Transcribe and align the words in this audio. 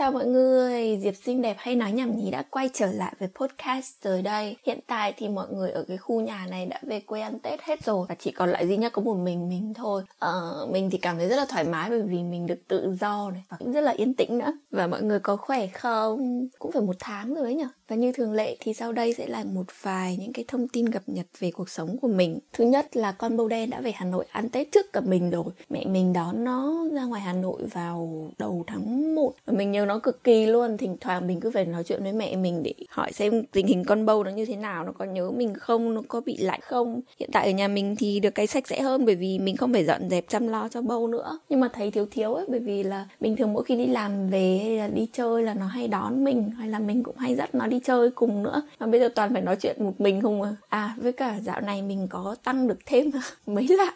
Chào 0.00 0.12
mọi 0.12 0.26
người, 0.26 0.98
Diệp 1.02 1.14
xinh 1.24 1.42
đẹp 1.42 1.56
hay 1.58 1.76
nói 1.76 1.92
nhảm 1.92 2.16
nhí 2.16 2.30
đã 2.30 2.42
quay 2.50 2.70
trở 2.72 2.86
lại 2.86 3.14
với 3.18 3.28
podcast 3.34 4.02
rồi 4.02 4.22
đây. 4.22 4.56
Hiện 4.66 4.78
tại 4.86 5.14
thì 5.16 5.28
mọi 5.28 5.46
người 5.52 5.70
ở 5.70 5.84
cái 5.88 5.96
khu 5.96 6.20
nhà 6.20 6.46
này 6.50 6.66
đã 6.66 6.80
về 6.82 7.00
quê 7.00 7.20
ăn 7.20 7.38
Tết 7.38 7.62
hết 7.62 7.84
rồi 7.84 8.06
Và 8.08 8.14
chỉ 8.14 8.30
còn 8.30 8.50
lại 8.50 8.68
duy 8.68 8.76
nhất 8.76 8.92
có 8.92 9.02
một 9.02 9.14
mình 9.14 9.48
mình 9.48 9.74
thôi. 9.74 10.02
Ờ, 10.18 10.66
Mình 10.72 10.90
thì 10.90 10.98
cảm 10.98 11.18
thấy 11.18 11.28
rất 11.28 11.36
là 11.36 11.46
thoải 11.48 11.64
mái 11.64 11.90
bởi 11.90 12.02
vì 12.02 12.22
mình 12.22 12.46
được 12.46 12.58
tự 12.68 12.96
do 13.00 13.30
này 13.30 13.42
Và 13.48 13.56
cũng 13.56 13.72
rất 13.72 13.80
là 13.80 13.92
yên 13.92 14.14
tĩnh 14.14 14.38
nữa. 14.38 14.52
Và 14.70 14.86
mọi 14.86 15.02
người 15.02 15.20
có 15.20 15.36
khỏe 15.36 15.66
không? 15.66 16.48
Cũng 16.58 16.72
phải 16.72 16.82
một 16.82 16.96
tháng 16.98 17.34
rồi 17.34 17.44
ấy 17.44 17.54
nhở? 17.54 17.68
Và 17.88 17.96
như 17.96 18.12
thường 18.12 18.32
lệ 18.32 18.56
thì 18.60 18.74
sau 18.74 18.92
đây 18.92 19.14
sẽ 19.14 19.26
là 19.26 19.44
một 19.44 19.66
vài 19.82 20.16
những 20.20 20.32
cái 20.32 20.44
thông 20.48 20.68
tin 20.68 20.92
cập 20.92 21.02
nhật 21.06 21.26
về 21.38 21.50
cuộc 21.50 21.70
sống 21.70 21.96
của 22.02 22.08
mình. 22.08 22.38
Thứ 22.52 22.64
nhất 22.64 22.96
là 22.96 23.12
con 23.12 23.36
bâu 23.36 23.48
đen 23.48 23.70
đã 23.70 23.80
về 23.80 23.92
Hà 23.94 24.04
Nội 24.06 24.24
ăn 24.30 24.48
Tết 24.48 24.72
trước 24.72 24.92
cả 24.92 25.00
mình 25.00 25.30
rồi. 25.30 25.44
Mẹ 25.70 25.84
mình 25.84 26.12
đón 26.12 26.44
nó 26.44 26.86
ra 26.92 27.04
ngoài 27.04 27.22
Hà 27.22 27.32
Nội 27.32 27.62
vào 27.72 28.30
đầu 28.38 28.64
tháng 28.66 29.14
1 29.14 29.32
Và 29.46 29.52
mình 29.52 29.72
nhớ 29.72 29.86
nó 29.90 29.98
cực 30.00 30.24
kỳ 30.24 30.46
luôn. 30.46 30.76
Thỉnh 30.76 30.96
thoảng 31.00 31.26
mình 31.26 31.40
cứ 31.40 31.50
phải 31.50 31.64
nói 31.64 31.84
chuyện 31.84 32.02
với 32.02 32.12
mẹ 32.12 32.36
mình 32.36 32.62
để 32.62 32.74
hỏi 32.88 33.12
xem 33.12 33.44
tình 33.52 33.66
hình 33.66 33.84
con 33.84 34.06
bâu 34.06 34.24
nó 34.24 34.30
như 34.30 34.44
thế 34.44 34.56
nào, 34.56 34.84
nó 34.84 34.92
có 34.92 35.04
nhớ 35.04 35.30
mình 35.30 35.54
không, 35.54 35.94
nó 35.94 36.02
có 36.08 36.20
bị 36.20 36.36
lạnh 36.36 36.60
không. 36.62 37.00
Hiện 37.18 37.30
tại 37.32 37.46
ở 37.46 37.52
nhà 37.52 37.68
mình 37.68 37.96
thì 37.98 38.20
được 38.20 38.30
cái 38.30 38.46
sạch 38.46 38.68
sẽ 38.68 38.80
hơn 38.80 39.06
bởi 39.06 39.14
vì 39.14 39.38
mình 39.38 39.56
không 39.56 39.72
phải 39.72 39.84
dọn 39.84 40.10
dẹp 40.10 40.28
chăm 40.28 40.48
lo 40.48 40.68
cho 40.68 40.82
bâu 40.82 41.06
nữa. 41.06 41.38
Nhưng 41.48 41.60
mà 41.60 41.68
thấy 41.72 41.90
thiếu 41.90 42.06
thiếu 42.10 42.34
ấy, 42.34 42.44
bởi 42.48 42.60
vì 42.60 42.82
là 42.82 43.08
bình 43.20 43.36
thường 43.36 43.52
mỗi 43.52 43.64
khi 43.64 43.76
đi 43.76 43.86
làm 43.86 44.30
về 44.30 44.60
hay 44.62 44.76
là 44.76 44.88
đi 44.88 45.06
chơi 45.12 45.42
là 45.42 45.54
nó 45.54 45.66
hay 45.66 45.88
đón 45.88 46.24
mình, 46.24 46.50
hay 46.50 46.68
là 46.68 46.78
mình 46.78 47.02
cũng 47.02 47.16
hay 47.16 47.34
dắt 47.34 47.54
nó 47.54 47.66
đi 47.66 47.80
chơi 47.84 48.10
cùng 48.10 48.42
nữa. 48.42 48.62
Mà 48.80 48.86
bây 48.86 49.00
giờ 49.00 49.08
toàn 49.14 49.32
phải 49.32 49.42
nói 49.42 49.56
chuyện 49.56 49.76
một 49.84 50.00
mình 50.00 50.20
không 50.20 50.42
à? 50.42 50.56
À 50.68 50.94
với 50.96 51.12
cả 51.12 51.38
dạo 51.42 51.60
này 51.60 51.82
mình 51.82 52.06
có 52.10 52.36
tăng 52.44 52.68
được 52.68 52.78
thêm 52.86 53.10
mấy 53.46 53.68
lạng. 53.68 53.94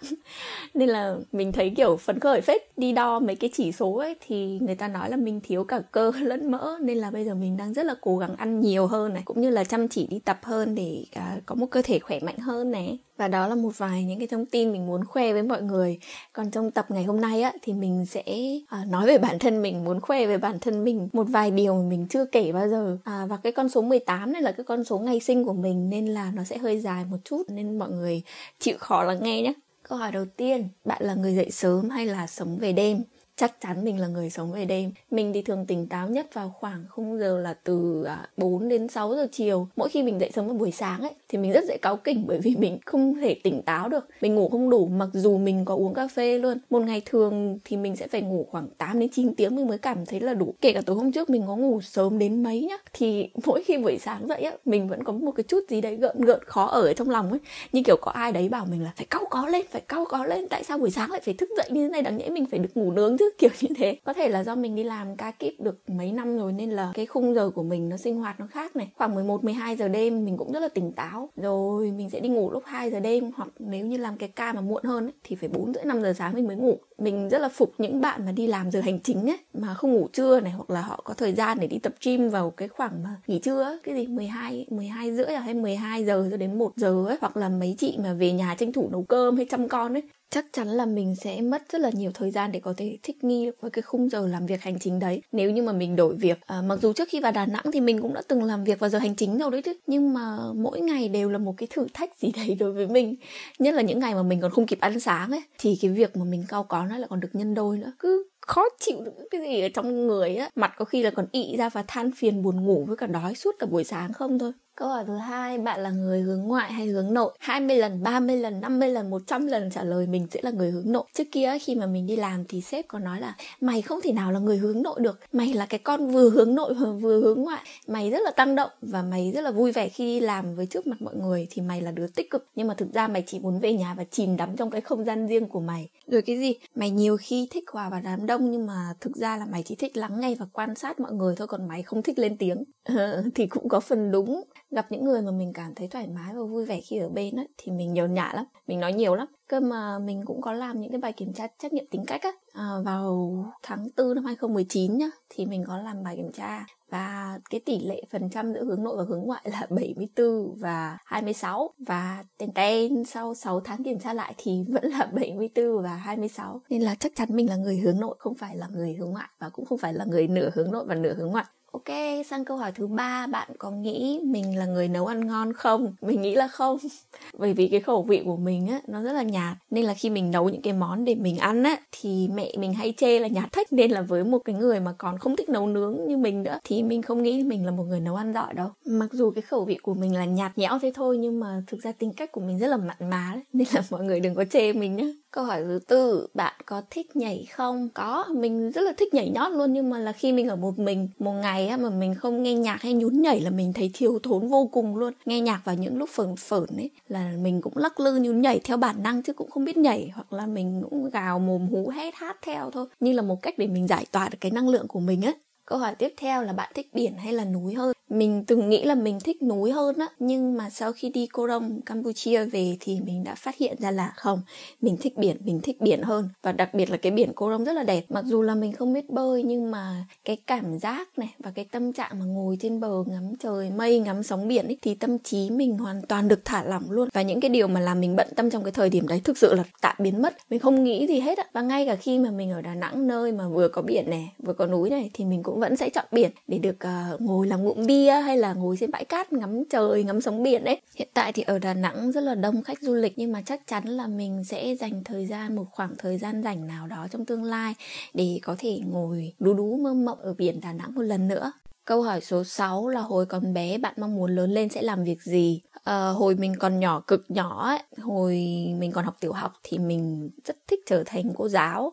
Nên 0.75 0.89
là 0.89 1.17
mình 1.33 1.53
thấy 1.53 1.73
kiểu 1.77 1.97
phấn 1.97 2.21
khởi 2.21 2.41
phết. 2.41 2.63
Đi 2.77 2.93
đo 2.93 3.21
mấy 3.21 3.37
cái 3.37 3.51
chỉ 3.53 3.73
số 3.73 3.95
ấy 3.95 4.17
thì 4.27 4.59
người 4.61 4.75
ta 4.75 4.89
nói 4.89 5.11
là 5.11 5.17
mình 5.17 5.41
thiếu 5.41 5.65
cả 5.65 5.81
cơ 5.93 6.13
lẫn 6.21 6.51
mỡ 6.51 6.79
nên 6.81 6.99
là 6.99 7.11
bây 7.11 7.25
giờ 7.25 7.35
mình 7.35 7.57
đang 7.57 7.73
rất 7.73 7.87
là 7.87 7.95
cố 8.01 8.19
gắng 8.19 8.37
ăn 8.37 8.61
nhiều 8.61 8.87
hơn 8.87 9.13
này 9.13 9.23
cũng 9.25 9.41
như 9.41 9.51
là 9.51 9.65
chăm 9.65 9.89
chỉ 9.89 10.07
đi 10.07 10.19
tập 10.19 10.39
hơn 10.43 10.75
để 10.75 11.05
uh, 11.19 11.47
có 11.47 11.55
một 11.55 11.67
cơ 11.71 11.83
thể 11.83 11.99
khỏe 11.99 12.21
mạnh 12.21 12.39
hơn 12.39 12.71
này. 12.71 12.99
Và 13.17 13.29
đó 13.29 13.49
là 13.49 13.55
một 13.55 13.79
vài 13.79 14.05
những 14.05 14.19
cái 14.19 14.29
thông 14.29 14.47
tin 14.47 14.73
mình 14.73 14.87
muốn 14.87 15.05
khoe 15.05 15.33
với 15.33 15.43
mọi 15.43 15.63
người. 15.63 15.99
Còn 16.33 16.51
trong 16.51 16.71
tập 16.71 16.87
ngày 16.89 17.05
hôm 17.05 17.21
nay 17.21 17.43
á 17.43 17.53
thì 17.63 17.73
mình 17.73 18.07
sẽ 18.07 18.25
à, 18.69 18.85
nói 18.89 19.07
về 19.07 19.19
bản 19.19 19.39
thân 19.39 19.63
mình 19.63 19.85
muốn 19.85 20.01
khoe 20.01 20.27
về 20.27 20.39
bản 20.39 20.59
thân 20.59 20.85
mình 20.85 21.09
một 21.13 21.25
vài 21.25 21.51
điều 21.51 21.75
mà 21.75 21.89
mình 21.89 22.07
chưa 22.11 22.25
kể 22.25 22.53
bao 22.53 22.69
giờ. 22.69 22.99
À, 23.05 23.27
và 23.27 23.37
cái 23.37 23.53
con 23.53 23.69
số 23.69 23.83
18 23.83 24.33
này 24.33 24.43
là 24.43 24.53
cái 24.53 24.65
con 24.65 24.85
số 24.85 24.99
ngày 24.99 25.21
sinh 25.21 25.45
của 25.45 25.53
mình 25.53 25.91
nên 25.91 26.07
là 26.07 26.33
nó 26.35 26.45
sẽ 26.45 26.59
hơi 26.59 26.81
dài 26.81 27.05
một 27.11 27.19
chút 27.25 27.43
nên 27.49 27.79
mọi 27.79 27.91
người 27.91 28.23
chịu 28.59 28.77
khó 28.79 29.03
lắng 29.03 29.19
nghe 29.23 29.43
nhé. 29.43 29.53
Câu 29.89 29.99
hỏi 29.99 30.13
đầu 30.13 30.25
tiên 30.37 30.69
bạn 30.85 31.03
là 31.03 31.15
người 31.15 31.35
dậy 31.35 31.51
sớm 31.51 31.89
hay 31.89 32.07
là 32.07 32.27
sống 32.27 32.59
về 32.59 32.73
đêm? 32.73 33.03
Chắc 33.37 33.61
chắn 33.61 33.85
mình 33.85 34.01
là 34.01 34.07
người 34.07 34.31
sống 34.31 34.53
về 34.53 34.65
đêm. 34.65 34.93
Mình 35.11 35.33
thì 35.33 35.43
thường 35.43 35.67
tỉnh 35.67 35.87
táo 35.87 36.09
nhất 36.09 36.35
vào 36.35 36.55
khoảng 36.59 36.85
khung 36.89 37.19
giờ 37.19 37.39
là 37.39 37.55
từ 37.65 38.05
à, 38.05 38.29
4 38.37 38.69
đến 38.69 38.89
6 38.89 39.15
giờ 39.15 39.27
chiều. 39.33 39.69
Mỗi 39.77 39.89
khi 39.89 40.03
mình 40.03 40.21
dậy 40.21 40.31
sớm 40.35 40.47
vào 40.47 40.57
buổi 40.57 40.71
sáng 40.71 41.01
ấy, 41.01 41.11
thì 41.29 41.39
mình 41.39 41.53
rất 41.53 41.65
dễ 41.69 41.77
cáu 41.77 41.97
kỉnh 41.97 42.25
bởi 42.27 42.39
vì 42.39 42.57
mình 42.57 42.79
không 42.87 43.15
thể 43.21 43.35
tỉnh 43.35 43.63
táo 43.63 43.89
được. 43.89 44.09
Mình 44.21 44.35
ngủ 44.35 44.49
không 44.49 44.71
đủ, 44.71 44.87
mặc 44.87 45.09
dù 45.13 45.39
mình 45.39 45.65
có 45.65 45.75
uống 45.75 45.95
cà 45.95 46.09
phê 46.09 46.39
luôn. 46.39 46.59
Một 46.71 46.81
ngày 46.81 47.03
thường 47.05 47.59
thì 47.65 47.77
mình 47.77 47.97
sẽ 47.97 48.09
phải 48.09 48.23
ngủ 48.23 48.47
khoảng 48.51 48.69
8 48.79 49.01
đến 49.01 49.09
9 49.13 49.35
tiếng 49.35 49.57
mình 49.57 49.67
mới 49.67 49.79
cảm 49.79 50.07
thấy 50.07 50.21
là 50.21 50.35
đủ. 50.35 50.55
Kể 50.61 50.73
cả 50.73 50.81
tối 50.87 50.97
hôm 50.97 51.13
trước 51.13 51.31
mình 51.31 51.45
có 51.47 51.57
ngủ 51.57 51.81
sớm 51.81 52.19
đến 52.19 52.43
mấy 52.43 52.61
nhá, 52.61 52.77
thì 52.93 53.29
mỗi 53.47 53.63
khi 53.63 53.79
buổi 53.79 53.99
sáng 53.99 54.29
dậy 54.29 54.43
á, 54.43 54.53
mình 54.65 54.89
vẫn 54.89 55.05
có 55.05 55.13
một 55.13 55.33
cái 55.33 55.45
chút 55.45 55.65
gì 55.69 55.81
đấy 55.81 55.97
gợn 55.97 56.21
gợn 56.21 56.41
khó 56.45 56.67
ở 56.67 56.93
trong 56.93 57.11
lòng 57.11 57.31
ấy. 57.31 57.41
Như 57.73 57.83
kiểu 57.83 57.97
có 58.01 58.11
ai 58.11 58.33
đấy 58.33 58.49
bảo 58.49 58.67
mình 58.71 58.83
là 58.83 58.93
phải 58.97 59.07
cau 59.11 59.25
có 59.31 59.47
lên, 59.47 59.67
phải 59.71 59.81
cau 59.89 60.05
có 60.05 60.25
lên, 60.25 60.49
tại 60.49 60.65
sao 60.65 60.79
buổi 60.79 60.91
sáng 60.91 61.11
lại 61.11 61.21
phải 61.25 61.35
thức 61.35 61.49
dậy 61.57 61.69
như 61.71 61.83
thế 61.83 61.89
này? 61.89 62.03
Đáng 62.03 62.17
nhẽ 62.17 62.29
mình 62.29 62.47
phải 62.51 62.59
được 62.59 62.71
ngủ 62.75 62.91
nướng 62.91 63.17
chứ 63.19 63.24
chứ 63.25 63.31
kiểu 63.39 63.51
như 63.61 63.75
thế. 63.77 63.97
Có 64.05 64.13
thể 64.13 64.29
là 64.29 64.45
do 64.45 64.55
mình 64.55 64.75
đi 64.75 64.85
làm 64.85 65.17
ca 65.17 65.31
kíp 65.31 65.61
được 65.61 65.91
mấy 65.91 66.13
năm 66.13 66.39
rồi 66.39 66.53
nên 66.53 66.71
là 66.71 66.93
cái 66.95 67.07
khung 67.07 67.35
giờ 67.35 67.51
của 67.51 67.63
mình 67.63 67.89
nó 67.89 67.97
sinh 67.97 68.17
hoạt 68.17 68.41
nó 68.41 68.47
khác 68.47 68.77
này. 68.77 68.89
Khoảng 68.97 69.15
11 69.15 69.45
12 69.45 69.77
giờ 69.77 69.89
đêm 69.89 70.25
mình 70.25 70.37
cũng 70.37 70.53
rất 70.53 70.61
là 70.61 70.69
tỉnh 70.69 70.93
táo. 70.93 71.31
Rồi 71.37 71.91
mình 71.91 72.11
sẽ 72.11 72.21
đi 72.21 72.29
ngủ 72.29 72.51
lúc 72.51 72.63
2 72.67 72.91
giờ 72.91 73.01
đêm 73.01 73.31
hoặc 73.37 73.49
nếu 73.59 73.87
như 73.87 73.97
làm 73.97 74.17
cái 74.17 74.29
ca 74.29 74.53
mà 74.53 74.61
muộn 74.61 74.85
hơn 74.85 75.07
ấy, 75.07 75.13
thì 75.25 75.37
phải 75.37 75.49
4 75.49 75.75
rưỡi 75.75 75.85
5 75.85 76.03
giờ 76.03 76.13
sáng 76.13 76.35
mình 76.35 76.47
mới 76.47 76.57
ngủ. 76.57 76.79
Mình 76.99 77.29
rất 77.29 77.39
là 77.39 77.49
phục 77.49 77.73
những 77.79 78.01
bạn 78.01 78.25
mà 78.27 78.33
đi 78.33 78.47
làm 78.47 78.71
giờ 78.71 78.81
hành 78.81 79.01
chính 79.01 79.31
ấy 79.31 79.39
mà 79.55 79.75
không 79.75 79.93
ngủ 79.93 80.09
trưa 80.13 80.41
này 80.41 80.53
hoặc 80.53 80.71
là 80.71 80.81
họ 80.81 81.01
có 81.05 81.15
thời 81.15 81.33
gian 81.33 81.59
để 81.61 81.67
đi 81.67 81.79
tập 81.79 81.95
gym 82.05 82.31
vào 82.31 82.51
cái 82.51 82.69
khoảng 82.69 83.03
mà 83.03 83.17
nghỉ 83.27 83.39
trưa 83.39 83.63
ấy, 83.63 83.79
cái 83.83 83.95
gì 83.95 84.07
12 84.07 84.67
12 84.71 85.17
rưỡi 85.17 85.27
à, 85.27 85.41
hay 85.41 85.55
12 85.55 86.05
giờ 86.05 86.29
cho 86.31 86.37
đến 86.37 86.59
1 86.59 86.73
giờ 86.77 87.05
ấy. 87.07 87.17
Hoặc 87.21 87.37
là 87.37 87.49
mấy 87.49 87.75
chị 87.79 87.97
mà 88.03 88.13
về 88.13 88.33
nhà 88.33 88.55
tranh 88.59 88.73
thủ 88.73 88.89
nấu 88.93 89.03
cơm 89.03 89.37
hay 89.37 89.47
chăm 89.51 89.69
con 89.69 89.93
ấy 89.95 90.03
chắc 90.31 90.47
chắn 90.53 90.69
là 90.69 90.87
mình 90.87 91.15
sẽ 91.17 91.41
mất 91.41 91.63
rất 91.73 91.81
là 91.81 91.91
nhiều 91.95 92.11
thời 92.15 92.31
gian 92.31 92.53
để 92.53 92.61
có 92.61 92.75
thể 92.77 92.99
thích 93.03 93.25
nghi 93.25 93.51
với 93.61 93.71
cái 93.71 93.83
khung 93.83 94.09
giờ 94.09 94.27
làm 94.27 94.47
việc 94.47 94.63
hành 94.63 94.79
chính 94.79 94.99
đấy. 94.99 95.23
Nếu 95.33 95.51
như 95.51 95.63
mà 95.63 95.73
mình 95.73 95.97
đổi 95.97 96.15
việc 96.17 96.39
à, 96.47 96.63
mặc 96.63 96.79
dù 96.83 96.93
trước 96.93 97.09
khi 97.09 97.21
vào 97.21 97.33
đà 97.33 97.47
nẵng 97.47 97.65
thì 97.73 97.81
mình 97.81 98.03
cũng 98.03 98.15
đã 98.15 98.23
từng 98.29 98.43
làm 98.43 98.65
việc 98.65 98.79
vào 98.79 98.91
giờ 98.91 98.99
hành 98.99 99.15
chính 99.15 99.39
rồi 99.39 99.51
đấy 99.51 99.63
chứ 99.63 99.75
nhưng 99.87 100.15
mà 100.15 100.37
mỗi 100.55 100.81
ngày 100.81 101.09
đều 101.09 101.31
là 101.31 101.39
một 101.39 101.55
cái 101.57 101.67
thử 101.71 101.87
thách 101.95 102.19
gì 102.19 102.33
đấy 102.37 102.57
đối 102.61 102.73
với 102.73 102.87
mình. 102.87 103.15
Nhất 103.59 103.75
là 103.75 103.83
những 103.83 103.99
ngày 103.99 104.15
mà 104.15 104.23
mình 104.23 104.41
còn 104.41 104.51
không 104.51 104.67
kịp 104.67 104.81
ăn 104.81 105.01
sáng 105.01 105.31
ấy 105.31 105.43
thì 105.59 105.79
cái 105.83 105.91
việc 105.91 106.17
mà 106.17 106.25
mình 106.25 106.45
cao 106.49 106.65
có 106.65 106.87
nó 106.87 106.99
lại 106.99 107.07
còn 107.11 107.21
được 107.21 107.31
nhân 107.33 107.55
đôi 107.55 107.79
nữa. 107.79 107.93
Cứ 107.99 108.29
khó 108.47 108.65
chịu 108.81 109.01
được 109.05 109.13
cái 109.31 109.41
gì 109.41 109.61
ở 109.61 109.69
trong 109.75 110.07
người 110.07 110.37
á 110.37 110.51
mặt 110.55 110.73
có 110.77 110.85
khi 110.85 111.03
là 111.03 111.11
còn 111.11 111.27
ị 111.33 111.57
ra 111.57 111.69
và 111.69 111.85
than 111.89 112.11
phiền 112.17 112.43
buồn 112.43 112.65
ngủ 112.65 112.85
với 112.89 112.97
cả 112.97 113.07
đói 113.07 113.35
suốt 113.35 113.55
cả 113.59 113.67
buổi 113.67 113.85
sáng 113.85 114.13
không 114.13 114.39
thôi 114.39 114.53
Câu 114.77 114.89
hỏi 114.89 115.05
thứ 115.07 115.17
hai, 115.17 115.59
bạn 115.59 115.81
là 115.81 115.91
người 115.91 116.21
hướng 116.21 116.41
ngoại 116.41 116.73
hay 116.73 116.87
hướng 116.87 117.15
nội? 117.15 117.33
20 117.39 117.77
lần, 117.77 118.03
30 118.03 118.37
lần, 118.37 118.61
50 118.61 118.89
lần, 118.89 119.11
100 119.11 119.47
lần 119.47 119.71
trả 119.71 119.83
lời 119.83 120.07
mình 120.07 120.27
sẽ 120.31 120.41
là 120.43 120.51
người 120.51 120.71
hướng 120.71 120.93
nội. 120.93 121.05
Trước 121.13 121.25
kia 121.33 121.59
khi 121.63 121.75
mà 121.75 121.87
mình 121.87 122.07
đi 122.07 122.17
làm 122.17 122.45
thì 122.49 122.61
sếp 122.61 122.89
có 122.89 122.99
nói 122.99 123.21
là 123.21 123.37
mày 123.61 123.83
không 123.83 124.01
thể 124.03 124.13
nào 124.13 124.33
là 124.33 124.39
người 124.39 124.57
hướng 124.57 124.83
nội 124.83 125.01
được. 125.01 125.21
Mày 125.33 125.53
là 125.55 125.67
cái 125.67 125.81
con 125.85 126.11
vừa 126.11 126.31
hướng 126.31 126.55
nội 126.55 126.75
vừa, 126.75 126.93
vừa 126.93 127.21
hướng 127.21 127.43
ngoại. 127.43 127.63
Mày 127.87 128.11
rất 128.11 128.19
là 128.25 128.31
tăng 128.31 128.55
động 128.55 128.71
và 128.83 129.03
mày 129.03 129.33
rất 129.35 129.41
là 129.41 129.51
vui 129.51 129.73
vẻ 129.73 129.89
khi 129.89 130.05
đi 130.05 130.21
làm 130.21 130.57
với 130.57 130.67
trước 130.67 130.87
mặt 130.87 131.03
mọi 131.03 131.15
người 131.15 131.47
thì 131.51 131.63
mày 131.63 131.81
là 131.81 131.91
đứa 131.91 132.07
tích 132.07 132.31
cực. 132.31 132.47
Nhưng 132.55 132.69
mà 132.69 132.75
thực 132.75 132.93
ra 132.95 133.09
mày 133.09 133.25
chỉ 133.27 133.39
muốn 133.39 133.61
về 133.61 133.73
nhà 133.73 133.95
và 133.95 134.05
chìm 134.05 134.37
đắm 134.37 134.57
trong 134.57 134.71
cái 134.71 134.81
không 134.81 135.05
gian 135.05 135.27
riêng 135.27 135.49
của 135.49 135.61
mày. 135.61 135.89
Rồi 136.07 136.23
cái 136.23 136.39
gì? 136.39 136.55
Mày 136.75 136.91
nhiều 136.91 137.17
khi 137.21 137.49
thích 137.51 137.65
hòa 137.73 137.91
vào 137.91 138.01
đám 138.05 138.27
đông 138.27 138.51
nhưng 138.51 138.67
mà 138.67 138.93
thực 139.01 139.17
ra 139.17 139.37
là 139.37 139.47
mày 139.47 139.63
chỉ 139.63 139.75
thích 139.75 139.97
lắng 139.97 140.21
nghe 140.21 140.35
và 140.35 140.47
quan 140.53 140.75
sát 140.75 141.01
mọi 141.01 141.13
người 141.13 141.35
thôi 141.37 141.47
còn 141.47 141.69
mày 141.69 141.83
không 141.83 142.03
thích 142.03 142.19
lên 142.19 142.37
tiếng. 142.39 142.65
thì 143.35 143.47
cũng 143.47 143.69
có 143.69 143.81
phần 143.81 144.11
đúng. 144.11 144.45
Gặp 144.71 144.87
những 144.91 145.05
người 145.05 145.23
mà 145.23 145.31
mình 145.31 145.53
cảm 145.53 145.75
thấy 145.75 145.89
thoải 145.89 146.07
mái 146.07 146.35
và 146.35 146.43
vui 146.43 146.67
vẻ 146.67 146.81
khi 146.81 146.99
ở 146.99 147.09
bên 147.09 147.37
ấy, 147.37 147.49
thì 147.59 147.73
mình 147.73 147.93
nhiều 147.93 148.07
nhả 148.07 148.33
lắm. 148.35 148.45
Mình 148.67 148.81
nói 148.81 148.93
nhiều 148.93 149.15
lắm. 149.15 149.29
Cơ 149.49 149.61
mà 149.61 149.99
mình 149.99 150.23
cũng 150.25 150.41
có 150.41 150.53
làm 150.53 150.81
những 150.81 150.91
cái 150.91 151.01
bài 151.01 151.13
kiểm 151.13 151.33
tra 151.33 151.47
trách 151.59 151.73
nhiệm 151.73 151.85
tính 151.91 152.05
cách 152.07 152.23
á. 152.23 152.31
À, 152.53 152.71
vào 152.85 153.37
tháng 153.63 153.89
4 153.97 154.15
năm 154.15 154.25
2019 154.25 154.99
nhá 154.99 155.11
thì 155.29 155.47
mình 155.47 155.65
có 155.67 155.79
làm 155.79 156.03
bài 156.03 156.17
kiểm 156.17 156.33
tra 156.33 156.67
và 156.95 157.39
cái 157.51 157.61
tỷ 157.61 157.79
lệ 157.79 158.03
phần 158.11 158.31
trăm 158.31 158.53
giữa 158.55 158.65
hướng 158.65 158.83
nội 158.83 158.97
và 158.97 159.05
hướng 159.09 159.21
ngoại 159.21 159.43
là 159.45 159.67
74 159.71 160.57
và 160.59 160.99
26 161.05 161.71
và 161.87 162.25
tên 162.39 162.51
tên 162.55 163.05
sau 163.05 163.35
6 163.35 163.61
tháng 163.61 163.85
kiểm 163.85 163.99
tra 163.99 164.13
lại 164.13 164.35
thì 164.39 164.65
vẫn 164.73 164.85
là 164.85 165.07
74 165.07 165.83
và 165.83 165.97
26 165.97 166.61
nên 166.71 166.83
là 166.83 166.95
chắc 166.95 167.13
chắn 167.17 167.29
mình 167.33 167.49
là 167.49 167.57
người 167.57 167.77
hướng 167.77 168.01
nội, 168.01 168.17
không 168.19 168.35
phải 168.35 168.57
là 168.57 168.67
người 168.73 168.95
hướng 168.95 169.11
ngoại 169.11 169.29
và 169.39 169.49
cũng 169.49 169.67
không 169.67 169.79
phải 169.79 169.95
là 169.95 170.05
người 170.05 170.29
nửa 170.29 170.51
hướng 170.55 170.71
nội 170.71 170.85
và 170.89 170.95
nửa 170.95 171.15
hướng 171.15 171.31
ngoại. 171.31 171.45
Ok, 171.75 171.97
sang 172.27 172.45
câu 172.45 172.57
hỏi 172.57 172.73
thứ 172.75 172.87
ba, 172.87 173.27
bạn 173.27 173.49
có 173.59 173.71
nghĩ 173.71 174.21
mình 174.25 174.59
là 174.59 174.67
người 174.67 174.89
nấu 174.89 175.07
ăn 175.07 175.27
ngon 175.27 175.53
không? 175.53 175.95
Mình 176.01 176.23
nghĩ 176.23 176.35
là 176.35 176.49
không. 176.49 176.79
Bởi 177.39 177.53
vì 177.53 177.69
cái 177.69 177.81
khẩu 177.81 178.03
vị 178.03 178.23
của 178.25 178.37
mình 178.37 178.67
á 178.67 178.81
nó 178.87 179.03
rất 179.03 179.13
là 179.13 179.23
nhạt, 179.23 179.57
nên 179.71 179.85
là 179.85 179.95
khi 179.95 180.11
mình 180.11 180.31
nấu 180.31 180.49
những 180.49 180.63
cái 180.63 180.73
món 180.73 181.05
để 181.05 181.15
mình 181.15 181.37
ăn 181.37 181.63
á 181.63 181.77
thì 181.93 182.29
mẹ 182.35 182.53
mình 182.59 182.75
hay 182.75 182.95
chê 182.97 183.21
là 183.21 183.29
nhạt 183.29 183.53
thách 183.53 183.73
nên 183.73 183.91
là 183.91 184.03
với 184.03 184.25
một 184.25 184.39
cái 184.39 184.55
người 184.55 184.81
mà 184.81 184.95
còn 184.99 185.19
không 185.19 185.37
thích 185.37 185.49
nấu 185.49 185.67
nướng 185.67 185.99
như 186.07 186.17
mình 186.17 186.43
nữa 186.43 186.59
thì 186.65 186.83
mình 186.83 187.03
không 187.03 187.23
nghĩ 187.23 187.43
mình 187.43 187.65
là 187.65 187.71
một 187.71 187.85
người 187.85 188.01
nấu 188.01 188.17
ăn 188.17 188.33
giỏi 188.33 188.55
đâu. 188.55 188.69
Mặc 188.87 189.09
dù 189.13 189.31
cái 189.31 189.43
khẩu 189.43 189.65
vị 189.65 189.79
của 189.83 189.95
mình 189.95 190.15
là 190.15 190.25
nhạt 190.25 190.59
nhẽo 190.59 190.79
thế 190.83 190.93
thôi 190.95 191.19
nhưng 191.19 191.41
mà 191.41 191.63
thực 191.67 191.83
ra 191.83 191.93
tính 191.93 192.13
cách 192.17 192.33
của 192.33 192.41
mình 192.41 192.59
rất 192.59 192.67
là 192.67 192.77
mặn 192.77 193.11
má 193.11 193.31
đấy, 193.35 193.45
nên 193.53 193.69
là 193.75 193.83
mọi 193.91 194.05
người 194.05 194.21
đừng 194.21 194.35
có 194.35 194.45
chê 194.45 194.73
mình 194.73 194.97
nhé. 194.97 195.15
Câu 195.35 195.45
hỏi 195.45 195.63
thứ 195.63 195.79
tư, 195.87 196.27
bạn 196.35 196.55
có 196.67 196.83
thích 196.91 197.17
nhảy 197.17 197.47
không? 197.53 197.89
Có, 197.95 198.25
mình 198.31 198.71
rất 198.71 198.81
là 198.81 198.93
thích 198.97 199.15
nhảy 199.15 199.31
nhót 199.31 199.53
luôn 199.53 199.73
nhưng 199.73 199.91
mà 199.91 199.99
là 199.99 200.13
khi 200.13 200.33
mình 200.33 200.49
ở 200.49 200.57
một 200.57 200.79
mình 200.79 201.09
một 201.19 201.33
ngày 201.33 201.69
á 201.69 201.77
mà 201.77 201.91
mình 201.91 202.15
không 202.15 202.43
nghe 202.43 202.55
nhạc 202.55 202.83
hay 202.83 202.93
nhún 202.93 203.23
nhảy 203.23 203.41
là 203.41 203.51
mình 203.51 203.73
thấy 203.73 203.91
thiếu 203.95 204.19
thốn 204.23 204.49
vô 204.49 204.69
cùng 204.73 204.97
luôn. 204.97 205.13
Nghe 205.25 205.41
nhạc 205.41 205.61
vào 205.65 205.75
những 205.75 205.99
lúc 205.99 206.09
phởn 206.13 206.37
phởn 206.37 206.67
ấy 206.77 206.91
là 207.09 207.33
mình 207.43 207.61
cũng 207.61 207.77
lắc 207.77 208.01
lư 208.01 208.17
nhún 208.17 208.41
nhảy 208.41 208.61
theo 208.65 208.77
bản 208.77 209.03
năng 209.03 209.23
chứ 209.23 209.33
cũng 209.33 209.51
không 209.51 209.65
biết 209.65 209.77
nhảy 209.77 210.11
hoặc 210.15 210.33
là 210.33 210.47
mình 210.47 210.83
cũng 210.91 211.11
gào 211.11 211.39
mồm 211.39 211.69
hú 211.69 211.89
hét 211.89 212.15
hát 212.15 212.37
theo 212.43 212.71
thôi, 212.71 212.87
như 213.01 213.13
là 213.13 213.23
một 213.23 213.43
cách 213.43 213.55
để 213.59 213.67
mình 213.67 213.87
giải 213.87 214.07
tỏa 214.13 214.29
được 214.29 214.39
cái 214.41 214.51
năng 214.51 214.69
lượng 214.69 214.89
của 214.89 215.01
mình 215.01 215.23
á. 215.23 215.33
Câu 215.67 215.79
hỏi 215.79 215.95
tiếp 215.95 216.15
theo 216.17 216.43
là 216.43 216.53
bạn 216.53 216.73
thích 216.75 216.91
biển 216.93 217.17
hay 217.17 217.33
là 217.33 217.45
núi 217.45 217.75
hơn? 217.75 217.93
Mình 218.09 218.45
từng 218.47 218.69
nghĩ 218.69 218.85
là 218.85 218.95
mình 218.95 219.19
thích 219.25 219.43
núi 219.43 219.71
hơn 219.71 219.99
á, 219.99 220.07
nhưng 220.19 220.57
mà 220.57 220.71
sau 220.71 220.93
khi 220.93 221.11
đi 221.11 221.27
Korong, 221.27 221.81
Campuchia 221.81 222.45
về 222.45 222.77
thì 222.81 223.01
mình 223.01 223.25
đã 223.25 223.35
phát 223.35 223.57
hiện 223.57 223.77
ra 223.79 223.91
là 223.91 224.13
không, 224.17 224.43
mình 224.81 224.97
thích 225.01 225.17
biển, 225.17 225.37
mình 225.45 225.61
thích 225.61 225.81
biển 225.81 226.03
hơn 226.03 226.29
và 226.43 226.53
đặc 226.53 226.75
biệt 226.75 226.91
là 226.91 226.97
cái 226.97 227.13
biển 227.13 227.33
Korong 227.33 227.65
rất 227.65 227.73
là 227.73 227.83
đẹp. 227.83 228.05
Mặc 228.09 228.25
dù 228.25 228.43
là 228.43 228.55
mình 228.55 228.73
không 228.73 228.93
biết 228.93 229.11
bơi 229.11 229.43
nhưng 229.43 229.71
mà 229.71 230.05
cái 230.25 230.37
cảm 230.47 230.79
giác 230.79 231.19
này 231.19 231.35
và 231.39 231.51
cái 231.55 231.65
tâm 231.65 231.93
trạng 231.93 232.19
mà 232.19 232.25
ngồi 232.25 232.57
trên 232.61 232.81
bờ 232.81 233.05
ngắm 233.07 233.33
trời 233.41 233.71
mây, 233.71 233.99
ngắm 233.99 234.23
sóng 234.23 234.49
biển 234.49 234.67
ấy 234.67 234.79
thì 234.83 234.95
tâm 234.95 235.19
trí 235.19 235.51
mình 235.51 235.79
hoàn 235.79 236.03
toàn 236.03 236.29
được 236.29 236.45
thả 236.45 236.65
lỏng 236.65 236.91
luôn 236.91 237.09
và 237.13 237.23
những 237.23 237.41
cái 237.41 237.49
điều 237.49 237.69
mà 237.69 237.81
làm 237.81 238.01
mình 238.01 238.17
bận 238.17 238.29
tâm 238.37 238.51
trong 238.51 238.65
cái 238.65 238.73
thời 238.73 238.91
điểm 238.91 239.09
đấy 239.09 239.21
thực 239.25 239.39
sự 239.39 239.55
là 239.55 239.65
tạm 239.81 239.97
biến 239.99 240.23
mất. 240.23 240.37
Mình 240.51 240.61
không 240.61 240.85
nghĩ 240.85 241.07
gì 241.07 241.21
hết 241.21 241.39
á. 241.39 241.45
Và 241.53 241.63
ngay 241.63 241.87
cả 241.87 241.97
khi 241.97 242.19
mà 242.19 242.31
mình 242.31 242.51
ở 242.51 242.61
Đà 242.61 242.75
Nẵng 242.75 243.07
nơi 243.07 243.33
mà 243.33 243.49
vừa 243.49 243.69
có 243.69 243.83
biển 243.83 244.11
này, 244.11 244.33
vừa 244.39 244.53
có 244.53 244.67
núi 244.67 244.91
này 244.91 245.11
thì 245.15 245.25
mình 245.25 245.43
cũng 245.43 245.54
cũng 245.55 245.61
vẫn 245.61 245.77
sẽ 245.77 245.91
chọn 245.91 246.05
biển 246.13 246.31
để 246.49 246.59
được 246.59 246.77
uh, 247.15 247.21
ngồi 247.21 247.47
làm 247.47 247.65
ngụm 247.65 247.87
bia 247.87 248.11
hay 248.11 248.37
là 248.37 248.53
ngồi 248.53 248.77
trên 248.81 248.91
bãi 248.91 249.05
cát 249.05 249.33
ngắm 249.33 249.65
trời 249.71 250.05
ngắm 250.05 250.21
sóng 250.21 250.43
biển 250.43 250.65
đấy 250.65 250.81
hiện 250.97 251.09
tại 251.15 251.33
thì 251.33 251.43
ở 251.43 251.59
đà 251.59 251.75
nẵng 251.75 252.13
rất 252.13 252.21
là 252.21 252.35
đông 252.35 252.63
khách 252.63 252.83
du 252.83 252.95
lịch 252.95 253.13
nhưng 253.17 253.33
mà 253.33 253.43
chắc 253.47 253.67
chắn 253.67 253.85
là 253.85 254.07
mình 254.07 254.45
sẽ 254.45 254.75
dành 254.75 255.05
thời 255.05 255.27
gian 255.27 255.57
một 255.57 255.65
khoảng 255.71 255.97
thời 255.99 256.19
gian 256.19 256.43
rảnh 256.43 256.67
nào 256.67 256.87
đó 256.87 257.07
trong 257.11 257.25
tương 257.25 257.45
lai 257.45 257.75
để 258.15 258.41
có 258.43 258.57
thể 258.59 258.81
ngồi 258.91 259.33
đú 259.39 259.55
đú 259.55 259.77
mơ 259.77 259.95
mộng 259.95 260.19
ở 260.19 260.35
biển 260.35 260.61
đà 260.61 260.73
nẵng 260.73 260.95
một 260.95 261.03
lần 261.03 261.29
nữa. 261.29 261.53
Câu 261.87 262.03
hỏi 262.03 262.21
số 262.21 262.45
6 262.45 262.89
là 262.89 263.01
hồi 263.01 263.27
còn 263.27 263.55
bé 263.55 263.79
bạn 263.79 263.95
mong 263.97 264.15
muốn 264.17 264.35
lớn 264.35 264.51
lên 264.51 264.69
sẽ 264.69 264.83
làm 264.83 265.05
việc 265.05 265.23
gì? 265.23 265.61
À, 265.85 266.09
hồi 266.09 266.35
mình 266.35 266.55
còn 266.59 266.81
nhỏ 266.81 267.01
cực 267.07 267.25
nhỏ 267.29 267.69
ấy, 267.69 267.79
hồi 268.03 268.35
mình 268.79 268.93
còn 268.93 269.05
học 269.05 269.17
tiểu 269.21 269.33
học 269.33 269.53
thì 269.63 269.79
mình 269.79 270.31
rất 270.45 270.57
thích 270.69 270.81
trở 270.87 271.03
thành 271.07 271.33
cô 271.37 271.49
giáo. 271.49 271.93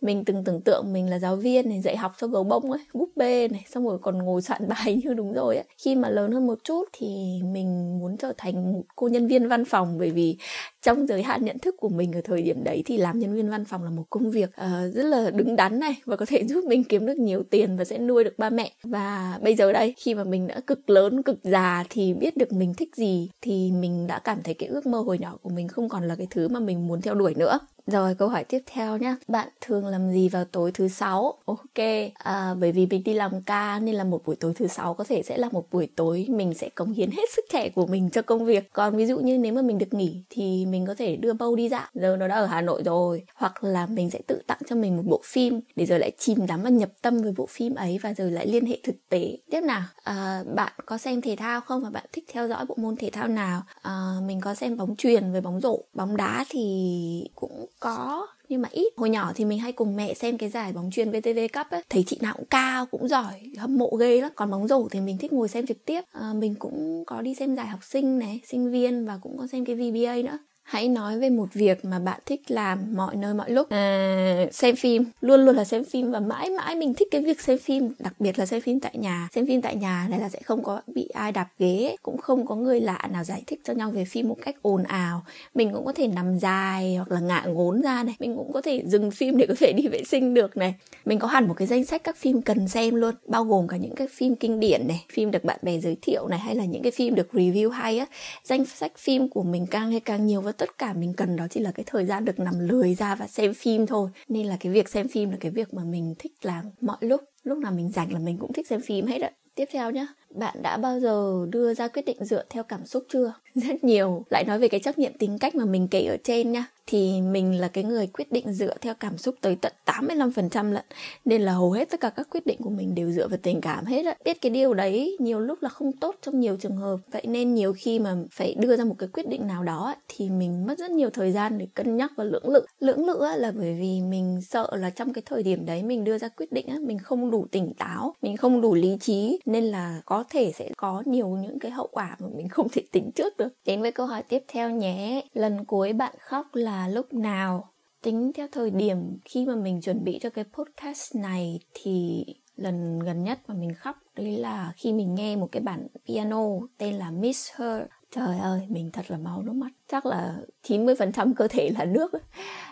Mình 0.00 0.24
từng 0.24 0.44
tưởng 0.44 0.60
tượng 0.60 0.92
mình 0.92 1.10
là 1.10 1.18
giáo 1.18 1.36
viên 1.36 1.68
này 1.68 1.80
dạy 1.80 1.96
học 1.96 2.12
cho 2.18 2.26
gấu 2.26 2.44
bông 2.44 2.70
ấy, 2.70 2.80
búp 2.94 3.08
bê 3.16 3.48
này, 3.48 3.64
xong 3.70 3.84
rồi 3.84 3.98
còn 4.02 4.18
ngồi 4.18 4.42
soạn 4.42 4.68
bài 4.68 5.00
như 5.04 5.14
đúng 5.14 5.32
rồi 5.32 5.56
ấy. 5.56 5.64
Khi 5.84 5.94
mà 5.94 6.08
lớn 6.08 6.32
hơn 6.32 6.46
một 6.46 6.58
chút 6.64 6.88
thì 6.92 7.40
mình 7.44 7.98
muốn 7.98 8.16
trở 8.16 8.32
thành 8.38 8.72
một 8.72 8.82
cô 8.96 9.08
nhân 9.08 9.26
viên 9.26 9.48
văn 9.48 9.64
phòng 9.64 9.98
bởi 9.98 10.10
vì 10.10 10.36
trong 10.82 11.06
giới 11.06 11.22
hạn 11.22 11.44
nhận 11.44 11.58
thức 11.58 11.76
của 11.78 11.88
mình 11.88 12.12
ở 12.12 12.20
thời 12.24 12.42
điểm 12.42 12.64
đấy 12.64 12.82
thì 12.86 12.96
làm 12.96 13.18
nhân 13.18 13.34
viên 13.34 13.50
văn 13.50 13.64
phòng 13.64 13.84
là 13.84 13.90
một 13.90 14.04
công 14.10 14.30
việc 14.30 14.50
uh, 14.50 14.94
rất 14.94 15.02
là 15.02 15.30
đứng 15.30 15.56
đắn 15.56 15.80
này 15.80 15.96
và 16.04 16.16
có 16.16 16.26
thể 16.28 16.44
giúp 16.48 16.64
mình 16.64 16.84
kiếm 16.84 17.06
được 17.06 17.16
nhiều 17.16 17.42
tiền 17.50 17.76
và 17.76 17.84
sẽ 17.84 17.98
nuôi 17.98 18.24
được 18.24 18.38
ba 18.38 18.50
mẹ. 18.50 18.72
Và 18.82 19.38
bây 19.42 19.54
giờ 19.54 19.72
đây 19.72 19.94
khi 19.96 20.14
mà 20.14 20.24
mình 20.24 20.46
đã 20.46 20.60
cực 20.60 20.90
lớn 20.90 21.22
cực 21.22 21.38
già 21.42 21.84
thì 21.90 22.14
biết 22.14 22.36
được 22.36 22.52
mình 22.52 22.74
thích 22.74 22.96
gì 22.96 23.30
thì 23.40 23.72
mình 23.72 24.06
đã 24.06 24.18
cảm 24.18 24.42
thấy 24.42 24.54
cái 24.54 24.68
ước 24.68 24.86
mơ 24.86 25.00
hồi 25.00 25.18
nhỏ 25.18 25.36
của 25.42 25.50
mình 25.50 25.68
không 25.68 25.88
còn 25.88 26.08
là 26.08 26.14
cái 26.14 26.26
thứ 26.30 26.48
mà 26.48 26.60
mình 26.60 26.86
muốn 26.88 27.00
theo 27.00 27.14
đuổi 27.14 27.34
nữa 27.34 27.58
rồi 27.86 28.14
câu 28.14 28.28
hỏi 28.28 28.44
tiếp 28.44 28.62
theo 28.66 28.96
nhé 28.96 29.16
Bạn 29.28 29.48
thường 29.60 29.86
làm 29.86 30.10
gì 30.10 30.28
vào 30.28 30.44
tối 30.44 30.72
thứ 30.72 30.88
sáu? 30.88 31.34
Ok 31.44 31.84
à, 32.14 32.54
Bởi 32.60 32.72
vì 32.72 32.86
mình 32.86 33.04
đi 33.04 33.14
làm 33.14 33.42
ca 33.42 33.78
nên 33.78 33.94
là 33.94 34.04
một 34.04 34.26
buổi 34.26 34.36
tối 34.36 34.52
thứ 34.56 34.66
sáu 34.66 34.94
có 34.94 35.04
thể 35.04 35.22
sẽ 35.22 35.36
là 35.36 35.48
một 35.52 35.66
buổi 35.70 35.88
tối 35.96 36.26
mình 36.28 36.54
sẽ 36.54 36.68
cống 36.68 36.92
hiến 36.92 37.10
hết 37.10 37.30
sức 37.36 37.44
trẻ 37.52 37.68
của 37.68 37.86
mình 37.86 38.10
cho 38.10 38.22
công 38.22 38.44
việc 38.44 38.72
Còn 38.72 38.96
ví 38.96 39.06
dụ 39.06 39.18
như 39.18 39.38
nếu 39.38 39.52
mà 39.52 39.62
mình 39.62 39.78
được 39.78 39.94
nghỉ 39.94 40.24
thì 40.30 40.66
mình 40.66 40.86
có 40.86 40.94
thể 40.94 41.16
đưa 41.16 41.32
bâu 41.32 41.56
đi 41.56 41.68
dạo 41.68 41.88
Giờ 41.94 42.16
nó 42.16 42.28
đã 42.28 42.34
ở 42.34 42.46
Hà 42.46 42.60
Nội 42.60 42.82
rồi 42.84 43.24
Hoặc 43.34 43.64
là 43.64 43.86
mình 43.86 44.10
sẽ 44.10 44.20
tự 44.26 44.42
tặng 44.46 44.60
cho 44.68 44.76
mình 44.76 44.96
một 44.96 45.02
bộ 45.06 45.20
phim 45.24 45.60
Để 45.76 45.86
rồi 45.86 45.98
lại 45.98 46.12
chìm 46.18 46.46
đắm 46.46 46.62
và 46.62 46.70
nhập 46.70 46.90
tâm 47.02 47.22
với 47.22 47.32
bộ 47.36 47.46
phim 47.46 47.74
ấy 47.74 47.98
Và 48.02 48.14
rồi 48.14 48.30
lại 48.30 48.46
liên 48.46 48.66
hệ 48.66 48.78
thực 48.82 48.96
tế 49.08 49.36
Tiếp 49.50 49.60
nào 49.60 49.82
à, 50.02 50.44
Bạn 50.54 50.72
có 50.86 50.98
xem 50.98 51.20
thể 51.20 51.36
thao 51.36 51.60
không? 51.60 51.82
Và 51.82 51.90
bạn 51.90 52.04
thích 52.12 52.24
theo 52.32 52.48
dõi 52.48 52.64
bộ 52.68 52.74
môn 52.78 52.96
thể 52.96 53.10
thao 53.10 53.28
nào? 53.28 53.62
À, 53.82 54.14
mình 54.26 54.40
có 54.40 54.54
xem 54.54 54.76
bóng 54.76 54.96
truyền 54.96 55.32
với 55.32 55.40
bóng 55.40 55.60
rổ 55.60 55.78
Bóng 55.94 56.16
đá 56.16 56.44
thì 56.48 57.30
cũng 57.34 57.66
có 57.82 58.26
nhưng 58.48 58.62
mà 58.62 58.68
ít. 58.72 58.92
Hồi 58.96 59.10
nhỏ 59.10 59.32
thì 59.34 59.44
mình 59.44 59.58
hay 59.58 59.72
cùng 59.72 59.96
mẹ 59.96 60.14
xem 60.14 60.38
cái 60.38 60.50
giải 60.50 60.72
bóng 60.72 60.90
truyền 60.90 61.10
VTV 61.10 61.38
Cup 61.52 61.66
ấy. 61.70 61.82
Thấy 61.90 62.04
chị 62.06 62.18
nào 62.20 62.34
cũng 62.36 62.46
cao 62.50 62.86
cũng 62.86 63.08
giỏi 63.08 63.50
hâm 63.58 63.78
mộ 63.78 63.96
ghê 64.00 64.20
lắm. 64.20 64.30
Còn 64.34 64.50
bóng 64.50 64.68
rổ 64.68 64.88
thì 64.90 65.00
mình 65.00 65.18
thích 65.18 65.32
ngồi 65.32 65.48
xem 65.48 65.66
trực 65.66 65.84
tiếp. 65.84 66.00
À, 66.12 66.32
mình 66.32 66.54
cũng 66.54 67.04
có 67.06 67.20
đi 67.20 67.34
xem 67.34 67.56
giải 67.56 67.66
học 67.66 67.84
sinh 67.84 68.18
này 68.18 68.40
sinh 68.44 68.70
viên 68.70 69.06
và 69.06 69.18
cũng 69.22 69.38
có 69.38 69.46
xem 69.46 69.64
cái 69.64 69.76
VBA 69.76 70.14
nữa 70.16 70.38
hãy 70.62 70.88
nói 70.88 71.18
về 71.18 71.30
một 71.30 71.48
việc 71.52 71.84
mà 71.84 71.98
bạn 71.98 72.20
thích 72.26 72.40
làm 72.48 72.96
mọi 72.96 73.16
nơi 73.16 73.34
mọi 73.34 73.50
lúc. 73.50 73.68
À, 73.70 74.46
xem 74.52 74.76
phim. 74.76 75.04
Luôn 75.20 75.40
luôn 75.40 75.56
là 75.56 75.64
xem 75.64 75.84
phim 75.84 76.10
và 76.10 76.20
mãi 76.20 76.50
mãi 76.50 76.76
mình 76.76 76.94
thích 76.94 77.08
cái 77.10 77.20
việc 77.20 77.40
xem 77.40 77.58
phim 77.58 77.92
đặc 77.98 78.14
biệt 78.18 78.38
là 78.38 78.46
xem 78.46 78.60
phim 78.60 78.80
tại 78.80 78.92
nhà. 78.98 79.28
Xem 79.34 79.46
phim 79.46 79.62
tại 79.62 79.76
nhà 79.76 80.06
này 80.10 80.20
là 80.20 80.28
sẽ 80.28 80.40
không 80.44 80.62
có 80.62 80.80
bị 80.86 81.08
ai 81.14 81.32
đạp 81.32 81.48
ghế 81.58 81.96
cũng 82.02 82.18
không 82.18 82.46
có 82.46 82.54
người 82.54 82.80
lạ 82.80 83.08
nào 83.12 83.24
giải 83.24 83.42
thích 83.46 83.60
cho 83.64 83.72
nhau 83.72 83.90
về 83.90 84.04
phim 84.04 84.28
một 84.28 84.36
cách 84.42 84.56
ồn 84.62 84.82
ào. 84.82 85.22
Mình 85.54 85.72
cũng 85.72 85.84
có 85.84 85.92
thể 85.92 86.06
nằm 86.06 86.38
dài 86.38 86.96
hoặc 86.96 87.12
là 87.12 87.20
ngả 87.20 87.44
ngốn 87.46 87.82
ra 87.82 88.02
này. 88.02 88.14
Mình 88.18 88.36
cũng 88.36 88.52
có 88.52 88.62
thể 88.62 88.82
dừng 88.86 89.10
phim 89.10 89.36
để 89.36 89.46
có 89.46 89.54
thể 89.58 89.72
đi 89.72 89.88
vệ 89.88 90.04
sinh 90.04 90.34
được 90.34 90.56
này. 90.56 90.74
Mình 91.04 91.18
có 91.18 91.28
hẳn 91.28 91.48
một 91.48 91.54
cái 91.56 91.68
danh 91.68 91.84
sách 91.84 92.04
các 92.04 92.16
phim 92.16 92.42
cần 92.42 92.68
xem 92.68 92.94
luôn 92.94 93.14
bao 93.26 93.44
gồm 93.44 93.68
cả 93.68 93.76
những 93.76 93.94
cái 93.94 94.08
phim 94.10 94.36
kinh 94.36 94.60
điển 94.60 94.88
này 94.88 95.04
phim 95.12 95.30
được 95.30 95.44
bạn 95.44 95.58
bè 95.62 95.78
giới 95.78 95.96
thiệu 96.02 96.28
này 96.28 96.38
hay 96.38 96.54
là 96.54 96.64
những 96.64 96.82
cái 96.82 96.92
phim 96.92 97.14
được 97.14 97.28
review 97.32 97.70
hay 97.70 97.98
á. 97.98 98.06
Danh 98.44 98.64
sách 98.64 98.92
phim 98.98 99.28
của 99.28 99.42
mình 99.42 99.66
càng 99.66 99.90
ngày 99.90 100.00
càng 100.00 100.26
nhiều 100.26 100.40
và 100.40 100.51
tất 100.52 100.78
cả 100.78 100.92
mình 100.92 101.14
cần 101.16 101.36
đó 101.36 101.46
chỉ 101.50 101.60
là 101.60 101.72
cái 101.72 101.84
thời 101.86 102.04
gian 102.04 102.24
được 102.24 102.38
nằm 102.38 102.68
lười 102.68 102.94
ra 102.94 103.14
và 103.14 103.26
xem 103.26 103.54
phim 103.54 103.86
thôi. 103.86 104.10
Nên 104.28 104.46
là 104.46 104.56
cái 104.60 104.72
việc 104.72 104.88
xem 104.88 105.08
phim 105.08 105.30
là 105.30 105.36
cái 105.40 105.50
việc 105.50 105.74
mà 105.74 105.84
mình 105.84 106.14
thích 106.18 106.32
làm 106.42 106.64
mọi 106.80 106.96
lúc. 107.00 107.20
Lúc 107.44 107.58
nào 107.58 107.72
mình 107.72 107.90
rảnh 107.92 108.12
là 108.12 108.18
mình 108.18 108.38
cũng 108.38 108.52
thích 108.52 108.66
xem 108.66 108.80
phim 108.80 109.06
hết 109.06 109.22
ạ. 109.22 109.30
Tiếp 109.54 109.68
theo 109.72 109.90
nhé 109.90 110.06
bạn 110.30 110.62
đã 110.62 110.76
bao 110.76 111.00
giờ 111.00 111.46
đưa 111.50 111.74
ra 111.74 111.88
quyết 111.88 112.04
định 112.04 112.24
dựa 112.24 112.44
theo 112.50 112.62
cảm 112.62 112.86
xúc 112.86 113.04
chưa? 113.12 113.34
Rất 113.54 113.84
nhiều. 113.84 114.24
Lại 114.30 114.44
nói 114.44 114.58
về 114.58 114.68
cái 114.68 114.80
trách 114.80 114.98
nhiệm 114.98 115.18
tính 115.18 115.38
cách 115.38 115.54
mà 115.54 115.64
mình 115.64 115.88
kể 115.90 116.04
ở 116.04 116.16
trên 116.24 116.52
nha 116.52 116.66
thì 116.92 117.20
mình 117.22 117.60
là 117.60 117.68
cái 117.68 117.84
người 117.84 118.06
quyết 118.06 118.32
định 118.32 118.52
dựa 118.52 118.74
theo 118.80 118.94
cảm 119.00 119.18
xúc 119.18 119.34
tới 119.40 119.56
tận 119.60 119.72
85% 119.86 120.72
lận. 120.72 120.84
Nên 121.24 121.42
là 121.42 121.52
hầu 121.52 121.72
hết 121.72 121.90
tất 121.90 122.00
cả 122.00 122.10
các 122.10 122.28
quyết 122.30 122.46
định 122.46 122.58
của 122.62 122.70
mình 122.70 122.94
đều 122.94 123.10
dựa 123.10 123.28
vào 123.28 123.38
tình 123.42 123.60
cảm 123.60 123.84
hết 123.84 124.06
á. 124.06 124.14
Biết 124.24 124.40
cái 124.40 124.50
điều 124.50 124.74
đấy 124.74 125.16
nhiều 125.20 125.40
lúc 125.40 125.62
là 125.62 125.68
không 125.68 125.92
tốt 125.92 126.16
trong 126.22 126.40
nhiều 126.40 126.56
trường 126.56 126.76
hợp. 126.76 126.96
Vậy 127.12 127.22
nên 127.26 127.54
nhiều 127.54 127.72
khi 127.76 127.98
mà 127.98 128.16
phải 128.32 128.54
đưa 128.58 128.76
ra 128.76 128.84
một 128.84 128.94
cái 128.98 129.08
quyết 129.12 129.28
định 129.28 129.46
nào 129.46 129.64
đó 129.64 129.94
thì 130.08 130.30
mình 130.30 130.66
mất 130.66 130.78
rất 130.78 130.90
nhiều 130.90 131.10
thời 131.10 131.32
gian 131.32 131.58
để 131.58 131.66
cân 131.74 131.96
nhắc 131.96 132.12
và 132.16 132.24
lưỡng 132.24 132.48
lự. 132.48 132.66
Lưỡng 132.80 133.06
lự 133.06 133.26
là 133.36 133.52
bởi 133.56 133.74
vì 133.74 134.00
mình 134.00 134.40
sợ 134.42 134.70
là 134.76 134.90
trong 134.90 135.12
cái 135.12 135.22
thời 135.26 135.42
điểm 135.42 135.66
đấy 135.66 135.82
mình 135.82 136.04
đưa 136.04 136.18
ra 136.18 136.28
quyết 136.28 136.52
định 136.52 136.66
á, 136.66 136.76
mình 136.80 136.98
không 136.98 137.30
đủ 137.30 137.46
tỉnh 137.50 137.74
táo, 137.78 138.14
mình 138.22 138.36
không 138.36 138.60
đủ 138.60 138.74
lý 138.74 138.96
trí. 139.00 139.38
Nên 139.46 139.64
là 139.64 140.02
có 140.06 140.24
thể 140.30 140.52
sẽ 140.54 140.70
có 140.76 141.02
nhiều 141.06 141.28
những 141.28 141.58
cái 141.58 141.70
hậu 141.70 141.88
quả 141.92 142.16
mà 142.18 142.28
mình 142.36 142.48
không 142.48 142.68
thể 142.72 142.82
tính 142.92 143.10
trước 143.14 143.36
được. 143.36 143.48
Đến 143.66 143.82
với 143.82 143.92
câu 143.92 144.06
hỏi 144.06 144.22
tiếp 144.28 144.42
theo 144.48 144.70
nhé. 144.70 145.24
Lần 145.34 145.64
cuối 145.64 145.92
bạn 145.92 146.14
khóc 146.20 146.46
là 146.54 146.81
lúc 146.88 147.14
nào. 147.14 147.72
Tính 148.02 148.32
theo 148.34 148.46
thời 148.52 148.70
điểm 148.70 149.18
khi 149.24 149.46
mà 149.46 149.56
mình 149.56 149.80
chuẩn 149.80 150.04
bị 150.04 150.18
cho 150.22 150.30
cái 150.30 150.44
podcast 150.44 151.16
này 151.16 151.60
thì 151.74 152.24
lần 152.56 153.00
gần 153.00 153.24
nhất 153.24 153.40
mà 153.48 153.54
mình 153.54 153.74
khóc 153.74 153.96
đấy 154.16 154.36
là 154.38 154.72
khi 154.76 154.92
mình 154.92 155.14
nghe 155.14 155.36
một 155.36 155.48
cái 155.52 155.62
bản 155.62 155.86
piano 156.06 156.42
tên 156.78 156.94
là 156.94 157.10
Miss 157.10 157.52
Her. 157.54 157.82
Trời 158.10 158.38
ơi, 158.38 158.66
mình 158.68 158.90
thật 158.92 159.10
là 159.10 159.18
máu 159.18 159.42
nước 159.42 159.52
mắt 159.52 159.70
chắc 159.92 160.06
là 160.06 160.34
90% 160.68 161.34
cơ 161.36 161.48
thể 161.48 161.70
là 161.78 161.84
nước 161.84 162.12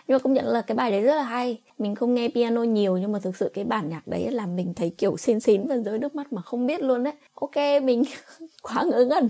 nhưng 0.07 0.15
mà 0.15 0.19
công 0.19 0.33
nhận 0.33 0.45
là 0.45 0.61
cái 0.61 0.75
bài 0.75 0.91
đấy 0.91 1.01
rất 1.01 1.15
là 1.15 1.23
hay. 1.23 1.61
Mình 1.77 1.95
không 1.95 2.13
nghe 2.13 2.29
piano 2.29 2.63
nhiều 2.63 2.97
nhưng 2.97 3.11
mà 3.11 3.19
thực 3.19 3.35
sự 3.35 3.51
cái 3.53 3.65
bản 3.65 3.89
nhạc 3.89 4.07
đấy 4.07 4.31
làm 4.31 4.55
mình 4.55 4.73
thấy 4.73 4.89
kiểu 4.97 5.17
xến 5.17 5.39
xến 5.39 5.67
và 5.67 5.77
rơi 5.77 5.99
nước 5.99 6.15
mắt 6.15 6.33
mà 6.33 6.41
không 6.41 6.67
biết 6.67 6.81
luôn 6.81 7.03
đấy. 7.03 7.13
Ok, 7.33 7.83
mình 7.83 8.03
quá 8.63 8.83
ngớ 8.83 9.05
ngẩn. 9.05 9.29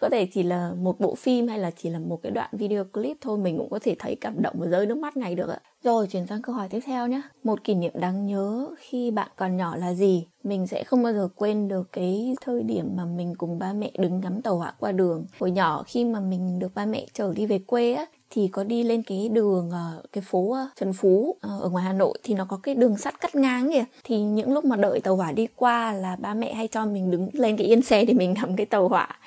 Có 0.00 0.08
thể 0.08 0.26
chỉ 0.32 0.42
là 0.42 0.72
một 0.78 1.00
bộ 1.00 1.14
phim 1.14 1.48
hay 1.48 1.58
là 1.58 1.70
chỉ 1.70 1.90
là 1.90 1.98
một 1.98 2.20
cái 2.22 2.32
đoạn 2.32 2.50
video 2.52 2.84
clip 2.84 3.16
thôi, 3.20 3.38
mình 3.38 3.58
cũng 3.58 3.70
có 3.70 3.78
thể 3.82 3.96
thấy 3.98 4.16
cảm 4.20 4.42
động 4.42 4.54
và 4.58 4.66
rơi 4.66 4.86
nước 4.86 4.98
mắt 4.98 5.16
ngay 5.16 5.34
được 5.34 5.48
ạ. 5.48 5.60
Rồi, 5.84 6.06
chuyển 6.06 6.26
sang 6.26 6.42
câu 6.42 6.54
hỏi 6.54 6.68
tiếp 6.68 6.80
theo 6.86 7.06
nhé 7.06 7.22
một 7.42 7.64
kỷ 7.64 7.74
niệm 7.74 7.92
đáng 7.94 8.26
nhớ 8.26 8.68
khi 8.78 9.10
bạn 9.10 9.28
còn 9.36 9.56
nhỏ 9.56 9.76
là 9.76 9.94
gì? 9.94 10.26
Mình 10.44 10.66
sẽ 10.66 10.84
không 10.84 11.02
bao 11.02 11.12
giờ 11.12 11.28
quên 11.34 11.68
được 11.68 11.92
cái 11.92 12.34
thời 12.40 12.62
điểm 12.62 12.88
mà 12.96 13.04
mình 13.04 13.34
cùng 13.38 13.58
ba 13.58 13.72
mẹ 13.72 13.90
đứng 13.98 14.20
ngắm 14.20 14.42
tàu 14.42 14.56
hỏa 14.56 14.74
qua 14.78 14.92
đường. 14.92 15.26
Hồi 15.40 15.50
nhỏ 15.50 15.82
khi 15.86 16.04
mà 16.04 16.20
mình 16.20 16.58
được 16.58 16.74
ba 16.74 16.86
mẹ 16.86 17.06
chở 17.12 17.19
chở 17.20 17.32
đi 17.36 17.46
về 17.46 17.58
quê 17.58 17.92
á, 17.92 18.06
thì 18.30 18.48
có 18.48 18.64
đi 18.64 18.82
lên 18.82 19.02
cái 19.02 19.28
đường 19.28 19.70
ờ, 19.70 20.02
cái 20.12 20.22
phố 20.26 20.52
ờ, 20.52 20.66
Trần 20.76 20.92
Phú 20.92 21.36
ờ, 21.40 21.60
ở 21.62 21.68
ngoài 21.68 21.84
Hà 21.84 21.92
Nội 21.92 22.18
thì 22.22 22.34
nó 22.34 22.44
có 22.44 22.60
cái 22.62 22.74
đường 22.74 22.96
sắt 22.96 23.20
cắt 23.20 23.34
ngang 23.34 23.70
kìa. 23.72 23.84
Thì 24.04 24.20
những 24.20 24.52
lúc 24.52 24.64
mà 24.64 24.76
đợi 24.76 25.00
tàu 25.00 25.16
hỏa 25.16 25.32
đi 25.32 25.46
qua 25.56 25.92
là 25.92 26.16
ba 26.16 26.34
mẹ 26.34 26.54
hay 26.54 26.68
cho 26.68 26.86
mình 26.86 27.10
đứng 27.10 27.28
lên 27.32 27.56
cái 27.56 27.66
yên 27.66 27.82
xe 27.82 28.04
để 28.04 28.14
mình 28.14 28.34
ngắm 28.34 28.56
cái 28.56 28.66
tàu 28.66 28.88
hỏa. 28.88 29.18